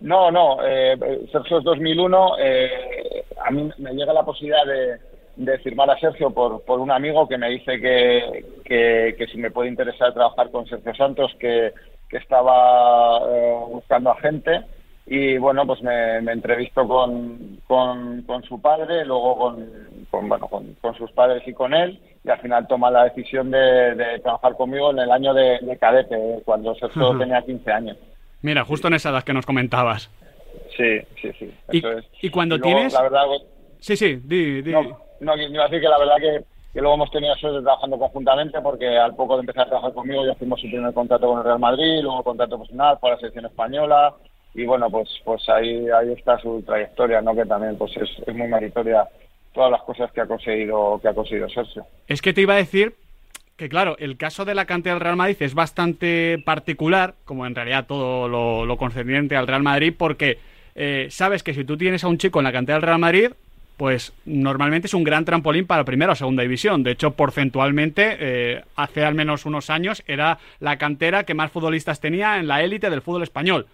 No, 0.00 0.30
no. 0.30 0.58
Eh, 0.64 0.96
Sergio 1.30 1.58
es 1.58 1.64
2001. 1.64 2.38
Eh, 2.38 3.24
a 3.44 3.50
mí 3.50 3.68
me 3.78 3.92
llega 3.92 4.14
la 4.14 4.24
posibilidad 4.24 4.64
de, 4.64 5.58
firmar 5.58 5.90
a 5.90 5.98
Sergio 5.98 6.30
por, 6.30 6.62
por, 6.62 6.80
un 6.80 6.90
amigo 6.90 7.28
que 7.28 7.36
me 7.36 7.50
dice 7.50 7.78
que, 7.78 8.44
que, 8.64 9.26
si 9.30 9.36
me 9.36 9.50
puede 9.50 9.68
interesar 9.68 10.14
trabajar 10.14 10.50
con 10.50 10.66
Sergio 10.66 10.94
Santos, 10.94 11.34
que, 11.38 11.72
que 12.08 12.16
estaba 12.16 13.20
eh, 13.28 13.56
buscando 13.68 14.10
a 14.10 14.16
gente 14.20 14.64
y 15.06 15.38
bueno 15.38 15.64
pues 15.64 15.80
me, 15.82 16.20
me 16.20 16.32
entrevisto 16.32 16.86
con, 16.86 17.60
con, 17.66 18.22
con, 18.22 18.42
su 18.42 18.60
padre 18.60 19.04
luego 19.04 19.38
con, 19.38 19.70
con 20.10 20.28
bueno 20.28 20.48
con, 20.48 20.94
sus 20.98 21.12
padres 21.12 21.46
y 21.46 21.52
con 21.52 21.72
él 21.74 22.00
y 22.24 22.28
al 22.28 22.40
final 22.40 22.66
toma 22.66 22.90
la 22.90 23.04
decisión 23.04 23.52
de, 23.52 24.18
trabajar 24.20 24.56
conmigo 24.56 24.90
en 24.90 24.98
el 24.98 25.12
año 25.12 25.32
de, 25.32 25.78
cadete 25.80 26.42
cuando 26.44 26.74
Sergio 26.74 27.16
tenía 27.16 27.40
15 27.40 27.70
años. 27.70 27.96
Mira 28.42 28.64
justo 28.64 28.88
en 28.88 28.94
esa 28.94 29.10
edad 29.10 29.22
que 29.22 29.32
nos 29.32 29.46
comentabas. 29.46 30.10
Sí 30.76 31.00
sí 31.22 31.30
sí 31.38 31.54
eso 31.68 31.88
y, 32.20 32.30
cuando 32.30 32.58
tienes 32.58 32.92
la 32.92 33.02
verdad 33.02 33.26
sí 33.78 33.96
sí 33.96 34.16
di, 34.16 34.62
di. 34.62 34.72
No, 34.72 34.82
no 35.20 35.36
iba 35.36 35.62
a 35.62 35.68
decir 35.68 35.80
que 35.80 35.88
la 35.88 35.98
verdad 35.98 36.16
que, 36.16 36.44
que 36.72 36.80
luego 36.80 36.96
hemos 36.96 37.10
tenido 37.12 37.36
suerte 37.36 37.62
trabajando 37.62 37.96
conjuntamente 37.96 38.60
porque 38.60 38.98
al 38.98 39.14
poco 39.14 39.36
de 39.36 39.40
empezar 39.42 39.66
a 39.66 39.68
trabajar 39.68 39.92
conmigo 39.92 40.26
ya 40.26 40.34
fuimos 40.34 40.60
su 40.60 40.66
primer 40.66 40.92
contrato 40.92 41.28
con 41.28 41.38
el 41.38 41.44
Real 41.44 41.60
Madrid 41.60 42.00
luego 42.02 42.24
contrato 42.24 42.56
profesional 42.56 42.98
para 43.00 43.14
la 43.14 43.20
selección 43.20 43.46
española 43.46 44.12
y 44.56 44.64
bueno, 44.64 44.90
pues 44.90 45.08
pues 45.24 45.46
ahí 45.48 45.86
ahí 45.90 46.12
está 46.12 46.38
su 46.38 46.62
trayectoria, 46.62 47.20
¿no? 47.20 47.34
Que 47.34 47.44
también 47.44 47.76
pues 47.76 47.94
es, 47.96 48.08
es 48.26 48.34
muy 48.34 48.48
meritoria 48.48 49.06
todas 49.52 49.70
las 49.70 49.82
cosas 49.82 50.10
que 50.12 50.22
ha 50.22 50.26
conseguido 50.26 50.98
que 51.00 51.08
ha 51.08 51.14
conseguido 51.14 51.48
Sergio. 51.48 51.84
Es 52.08 52.22
que 52.22 52.32
te 52.32 52.40
iba 52.40 52.54
a 52.54 52.58
decir 52.58 52.94
que 53.56 53.68
claro, 53.68 53.96
el 53.98 54.16
caso 54.16 54.44
de 54.44 54.54
la 54.54 54.66
cantidad 54.66 54.94
del 54.94 55.00
Real 55.00 55.16
Madrid 55.16 55.36
es 55.40 55.54
bastante 55.54 56.38
particular, 56.44 57.14
como 57.24 57.46
en 57.46 57.54
realidad 57.54 57.86
todo 57.86 58.28
lo, 58.28 58.76
concerniente 58.76 59.36
al 59.36 59.46
Real 59.46 59.62
Madrid, 59.62 59.94
porque 59.96 60.38
eh, 60.74 61.08
sabes 61.10 61.42
que 61.42 61.54
si 61.54 61.64
tú 61.64 61.76
tienes 61.76 62.04
a 62.04 62.08
un 62.08 62.18
chico 62.18 62.38
en 62.38 62.44
la 62.44 62.52
cantidad 62.52 62.76
del 62.76 62.82
Real 62.82 62.98
Madrid, 62.98 63.30
pues 63.76 64.12
normalmente 64.24 64.86
es 64.86 64.94
un 64.94 65.04
gran 65.04 65.24
trampolín 65.24 65.66
para 65.66 65.84
primera 65.84 66.12
o 66.12 66.16
segunda 66.16 66.42
división. 66.42 66.82
De 66.82 66.92
hecho, 66.92 67.12
porcentualmente, 67.12 68.16
eh, 68.18 68.62
hace 68.74 69.04
al 69.04 69.14
menos 69.14 69.46
unos 69.46 69.70
años 69.70 70.02
era 70.06 70.38
la 70.60 70.76
cantera 70.76 71.24
que 71.24 71.34
más 71.34 71.50
futbolistas 71.50 72.00
tenía 72.00 72.38
en 72.38 72.48
la 72.48 72.62
élite 72.62 72.90
del 72.90 73.02
fútbol 73.02 73.22
español. 73.22 73.66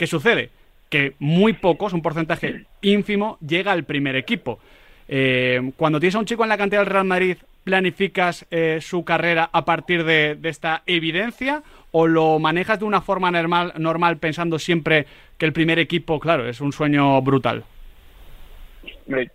¿Qué 0.00 0.06
sucede? 0.06 0.48
Que 0.88 1.12
muy 1.18 1.52
pocos, 1.52 1.92
un 1.92 2.00
porcentaje 2.00 2.64
ínfimo, 2.80 3.36
llega 3.46 3.70
al 3.70 3.84
primer 3.84 4.16
equipo. 4.16 4.58
Eh, 5.06 5.72
cuando 5.76 6.00
tienes 6.00 6.14
a 6.14 6.20
un 6.20 6.24
chico 6.24 6.42
en 6.42 6.48
la 6.48 6.56
cantera 6.56 6.80
del 6.80 6.90
Real 6.90 7.04
Madrid, 7.04 7.36
¿planificas 7.64 8.46
eh, 8.50 8.78
su 8.80 9.04
carrera 9.04 9.50
a 9.52 9.66
partir 9.66 10.04
de, 10.04 10.38
esta 10.44 10.84
evidencia 10.86 11.62
o 11.90 12.06
lo 12.06 12.38
manejas 12.38 12.78
de 12.78 12.86
una 12.86 13.02
forma 13.02 13.30
normal, 13.30 13.74
normal 13.76 14.16
pensando 14.16 14.58
siempre 14.58 15.04
que 15.36 15.44
el 15.44 15.52
primer 15.52 15.78
equipo, 15.78 16.18
claro, 16.18 16.48
es 16.48 16.62
un 16.62 16.72
sueño 16.72 17.20
brutal? 17.20 17.64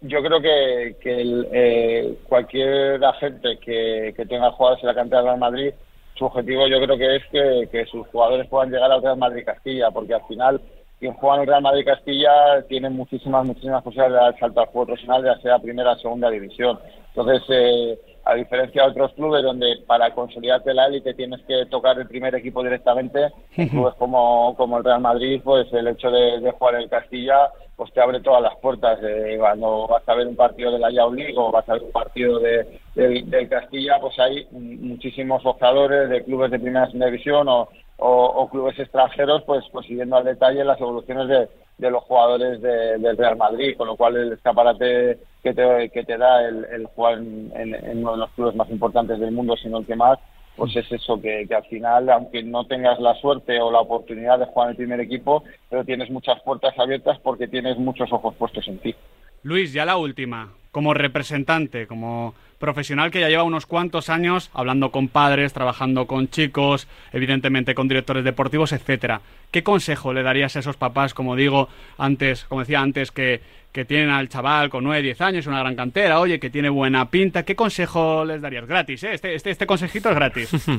Yo 0.01 0.23
creo 0.23 0.41
que, 0.41 0.95
eh, 1.03 2.17
cualquier 2.23 3.05
agente 3.05 3.59
que, 3.63 4.15
que 4.17 4.25
tenga 4.25 4.49
jugadores 4.49 4.83
en 4.83 4.87
la 4.87 4.95
cantera 4.95 5.21
del 5.21 5.27
Real 5.27 5.39
Madrid 5.39 5.73
su 6.15 6.25
objetivo 6.25 6.67
yo 6.67 6.81
creo 6.81 6.97
que 6.97 7.15
es 7.17 7.69
que, 7.71 7.85
sus 7.85 8.07
jugadores 8.07 8.47
puedan 8.47 8.71
llegar 8.71 8.91
al 8.91 9.01
Real 9.01 9.17
Madrid 9.17 9.45
Castilla, 9.45 9.91
porque 9.91 10.13
al 10.13 10.25
final 10.27 10.61
quien 10.99 11.13
juega 11.13 11.35
en 11.35 11.41
el 11.41 11.47
Real 11.47 11.61
Madrid 11.61 11.85
Castilla 11.85 12.63
tiene 12.69 12.89
muchísimas, 12.89 13.45
muchísimas 13.45 13.83
posibilidades 13.83 14.35
de 14.35 14.39
salto 14.39 14.61
al 14.61 14.67
juego 14.67 14.87
profesional, 14.87 15.23
ya 15.23 15.37
sea 15.41 15.59
primera 15.59 15.91
o 15.91 15.97
segunda 15.97 16.29
división. 16.29 16.79
Entonces, 17.09 17.43
eh, 17.49 17.99
a 18.23 18.33
diferencia 18.33 18.83
de 18.83 18.89
otros 18.89 19.13
clubes 19.13 19.43
donde 19.43 19.83
para 19.85 20.13
consolidarte 20.13 20.73
la 20.73 20.87
élite 20.87 21.13
tienes 21.13 21.41
que 21.47 21.65
tocar 21.67 21.99
el 21.99 22.07
primer 22.07 22.33
equipo 22.33 22.63
directamente, 22.63 23.29
clubes 23.53 23.93
como, 23.95 24.55
como 24.57 24.77
el 24.77 24.83
Real 24.83 25.01
Madrid, 25.01 25.41
pues 25.43 25.71
el 25.73 25.87
hecho 25.87 26.09
de, 26.09 26.51
jugar 26.57 26.75
en 26.75 26.81
el 26.81 26.89
Castilla 26.89 27.49
pues 27.75 27.91
te 27.93 28.01
abre 28.01 28.21
todas 28.21 28.41
las 28.41 28.55
puertas. 28.57 28.99
Eh, 29.03 29.35
cuando 29.39 29.87
vas 29.87 30.07
a 30.07 30.15
ver 30.15 30.27
un 30.27 30.35
partido 30.35 30.71
de 30.71 30.79
la 30.79 30.89
League 30.89 31.33
o 31.35 31.51
vas 31.51 31.67
a 31.67 31.73
ver 31.73 31.83
un 31.83 31.91
partido 31.91 32.39
de, 32.39 32.79
del 32.95 33.49
Castilla, 33.49 33.99
pues 33.99 34.17
hay 34.19 34.47
muchísimos 34.51 35.43
jugadores 35.43 36.09
de 36.09 36.23
clubes 36.23 36.51
de 36.51 36.59
primera 36.59 36.87
división 36.87 37.47
o, 37.49 37.69
o, 37.97 38.49
clubes 38.49 38.77
extranjeros, 38.79 39.43
pues, 39.43 39.63
pues 39.71 39.85
siguiendo 39.85 40.17
al 40.17 40.25
detalle 40.25 40.63
las 40.63 40.79
evoluciones 40.79 41.27
de, 41.27 41.47
de 41.77 41.91
los 41.91 42.03
jugadores 42.03 42.61
del 42.61 43.17
Real 43.17 43.37
Madrid, 43.37 43.75
con 43.77 43.87
lo 43.87 43.95
cual 43.95 44.15
el 44.15 44.33
escaparate 44.33 45.19
que 45.43 45.53
te, 45.53 45.89
que 45.89 46.03
te 46.03 46.17
da 46.17 46.47
el, 46.47 46.87
jugar 46.95 47.15
en, 47.15 47.99
uno 47.99 48.11
de 48.13 48.17
los 48.17 48.31
clubes 48.31 48.55
más 48.55 48.69
importantes 48.69 49.19
del 49.19 49.31
mundo, 49.31 49.55
sino 49.57 49.79
el 49.79 49.85
que 49.85 49.95
más, 49.95 50.19
pues 50.55 50.75
es 50.75 50.91
eso, 50.91 51.21
que, 51.21 51.45
que, 51.47 51.55
al 51.55 51.65
final, 51.65 52.09
aunque 52.09 52.43
no 52.43 52.65
tengas 52.65 52.99
la 52.99 53.15
suerte 53.15 53.59
o 53.59 53.71
la 53.71 53.81
oportunidad 53.81 54.39
de 54.39 54.45
jugar 54.45 54.67
en 54.67 54.71
el 54.71 54.77
primer 54.77 54.99
equipo, 54.99 55.43
pero 55.69 55.83
tienes 55.83 56.09
muchas 56.09 56.41
puertas 56.41 56.77
abiertas 56.77 57.19
porque 57.19 57.47
tienes 57.47 57.77
muchos 57.77 58.11
ojos 58.11 58.33
puestos 58.35 58.67
en 58.67 58.79
ti. 58.79 58.95
Luis, 59.43 59.73
ya 59.73 59.85
la 59.85 59.97
última, 59.97 60.53
como 60.75 60.93
representante, 60.93 61.87
como 61.87 62.33
profesional 62.59 63.09
que 63.09 63.21
ya 63.21 63.29
lleva 63.29 63.43
unos 63.43 63.65
cuantos 63.65 64.09
años 64.09 64.51
hablando 64.53 64.91
con 64.91 65.07
padres, 65.07 65.53
trabajando 65.53 66.05
con 66.05 66.27
chicos, 66.27 66.89
evidentemente 67.13 67.73
con 67.73 67.87
directores 67.87 68.25
deportivos, 68.25 68.73
etcétera. 68.73 69.21
¿Qué 69.51 69.63
consejo 69.63 70.11
le 70.11 70.21
darías 70.21 70.53
a 70.57 70.59
esos 70.59 70.75
papás, 70.75 71.13
como 71.13 71.37
digo 71.37 71.69
antes, 71.97 72.43
como 72.43 72.59
decía 72.59 72.81
antes, 72.81 73.13
que, 73.13 73.39
que 73.71 73.85
tienen 73.85 74.09
al 74.09 74.27
chaval 74.27 74.69
con 74.69 74.83
9, 74.83 75.01
10 75.01 75.21
años, 75.21 75.47
una 75.47 75.61
gran 75.61 75.77
cantera, 75.77 76.19
oye, 76.19 76.41
que 76.41 76.49
tiene 76.49 76.67
buena 76.67 77.09
pinta? 77.09 77.43
¿Qué 77.43 77.55
consejo 77.55 78.25
les 78.25 78.41
darías? 78.41 78.65
Gratis, 78.65 79.01
¿eh? 79.05 79.13
Este, 79.13 79.33
este, 79.33 79.51
este 79.51 79.65
consejito 79.65 80.09
es 80.09 80.15
gratis. 80.15 80.51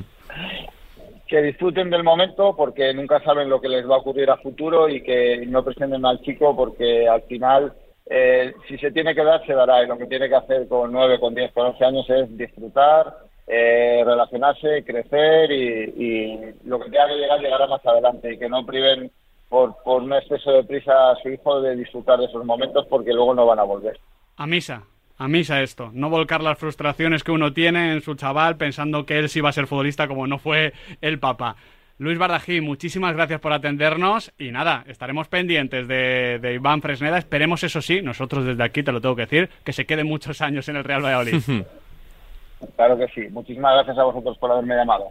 que 1.27 1.41
disfruten 1.41 1.89
del 1.89 2.05
momento 2.05 2.55
porque 2.55 2.93
nunca 2.93 3.23
saben 3.23 3.49
lo 3.49 3.63
que 3.63 3.71
les 3.71 3.89
va 3.89 3.95
a 3.95 4.01
ocurrir 4.01 4.29
a 4.29 4.37
futuro 4.37 4.91
y 4.91 5.03
que 5.03 5.43
no 5.47 5.65
presenten 5.65 6.05
al 6.05 6.21
chico 6.21 6.55
porque 6.55 7.09
al 7.09 7.23
final 7.23 7.73
eh, 8.09 8.55
si 8.69 8.79
se 8.79 8.93
tiene 8.93 9.15
que 9.15 9.25
dar, 9.25 9.45
se 9.47 9.53
dará. 9.53 9.83
Y 9.83 9.87
lo 9.87 9.99
que 9.99 10.07
tiene 10.07 10.29
que 10.29 10.37
hacer 10.37 10.69
con 10.69 10.93
9, 10.93 11.19
con 11.19 11.35
10, 11.35 11.53
con 11.53 11.67
11 11.67 11.85
años 11.85 12.11
es 12.11 12.37
disfrutar, 12.37 13.17
eh, 13.47 14.03
relacionarse, 14.05 14.85
crecer 14.85 15.51
y, 15.51 16.55
lo 16.65 16.79
que 16.79 16.91
tenga 16.91 17.09
que 17.09 17.17
llegar, 17.17 17.41
llegará 17.41 17.67
más 17.67 17.85
adelante. 17.85 18.33
Y 18.33 18.39
que 18.39 18.49
no 18.49 18.65
priven 18.65 19.11
por, 19.49 19.75
un 19.85 20.13
exceso 20.13 20.53
de 20.53 20.65
prisa 20.65 21.11
a 21.11 21.17
su 21.17 21.31
hijo 21.31 21.61
de 21.61 21.77
disfrutar 21.77 22.19
de 22.19 22.27
esos 22.27 22.45
momentos 22.45 22.87
porque 22.89 23.13
luego 23.13 23.35
no 23.35 23.47
van 23.47 23.59
a 23.59 23.65
volver. 23.65 23.99
A 24.37 24.47
misa. 24.47 24.85
a 25.19 25.29
misa 25.29 25.63
esto, 25.63 25.91
no 25.93 26.11
volcar 26.11 26.43
las 26.43 26.59
frustraciones 26.59 27.25
que 27.25 27.33
uno 27.33 27.53
tiene 27.53 27.93
en 27.93 28.03
su 28.03 28.15
chaval 28.15 28.57
pensando 28.57 29.07
que 29.07 29.19
él 29.19 29.29
sí 29.29 29.41
va 29.41 29.49
a 29.49 29.53
ser 29.53 29.67
futbolista 29.67 30.07
como 30.09 30.27
no 30.27 30.39
fue 30.39 30.73
el 31.01 31.19
papá. 31.19 31.57
Luis 31.99 32.19
Bardají, 32.19 32.61
muchísimas 32.61 33.15
gracias 33.15 33.41
por 33.41 33.55
atendernos 33.55 34.31
y 34.39 34.51
nada, 34.51 34.85
estaremos 34.87 35.29
pendientes 35.29 35.89
de, 35.89 36.39
de, 36.43 36.55
Iván 36.55 36.83
Fresneda. 36.83 37.17
Esperemos, 37.17 37.65
eso 37.65 37.81
sí, 37.81 38.03
nosotros 38.03 38.45
desde 38.45 38.63
aquí 38.63 38.83
te 38.83 38.93
lo 38.93 39.01
tengo 39.01 39.17
que 39.17 39.23
decir, 39.23 39.49
que 39.65 39.73
se 39.73 39.87
quede 39.87 40.05
muchos 40.05 40.43
años 40.43 40.69
en 40.69 40.77
el 40.77 40.85
Real 40.85 41.03
Valladolid. 41.03 41.37
claro 42.77 42.99
que 42.99 43.09
sí. 43.09 43.29
Muchísimas 43.31 43.73
gracias 43.75 43.97
a 43.97 44.05
vosotros 44.05 44.37
por 44.37 44.53
haberme 44.53 44.77
llamado. 44.77 45.11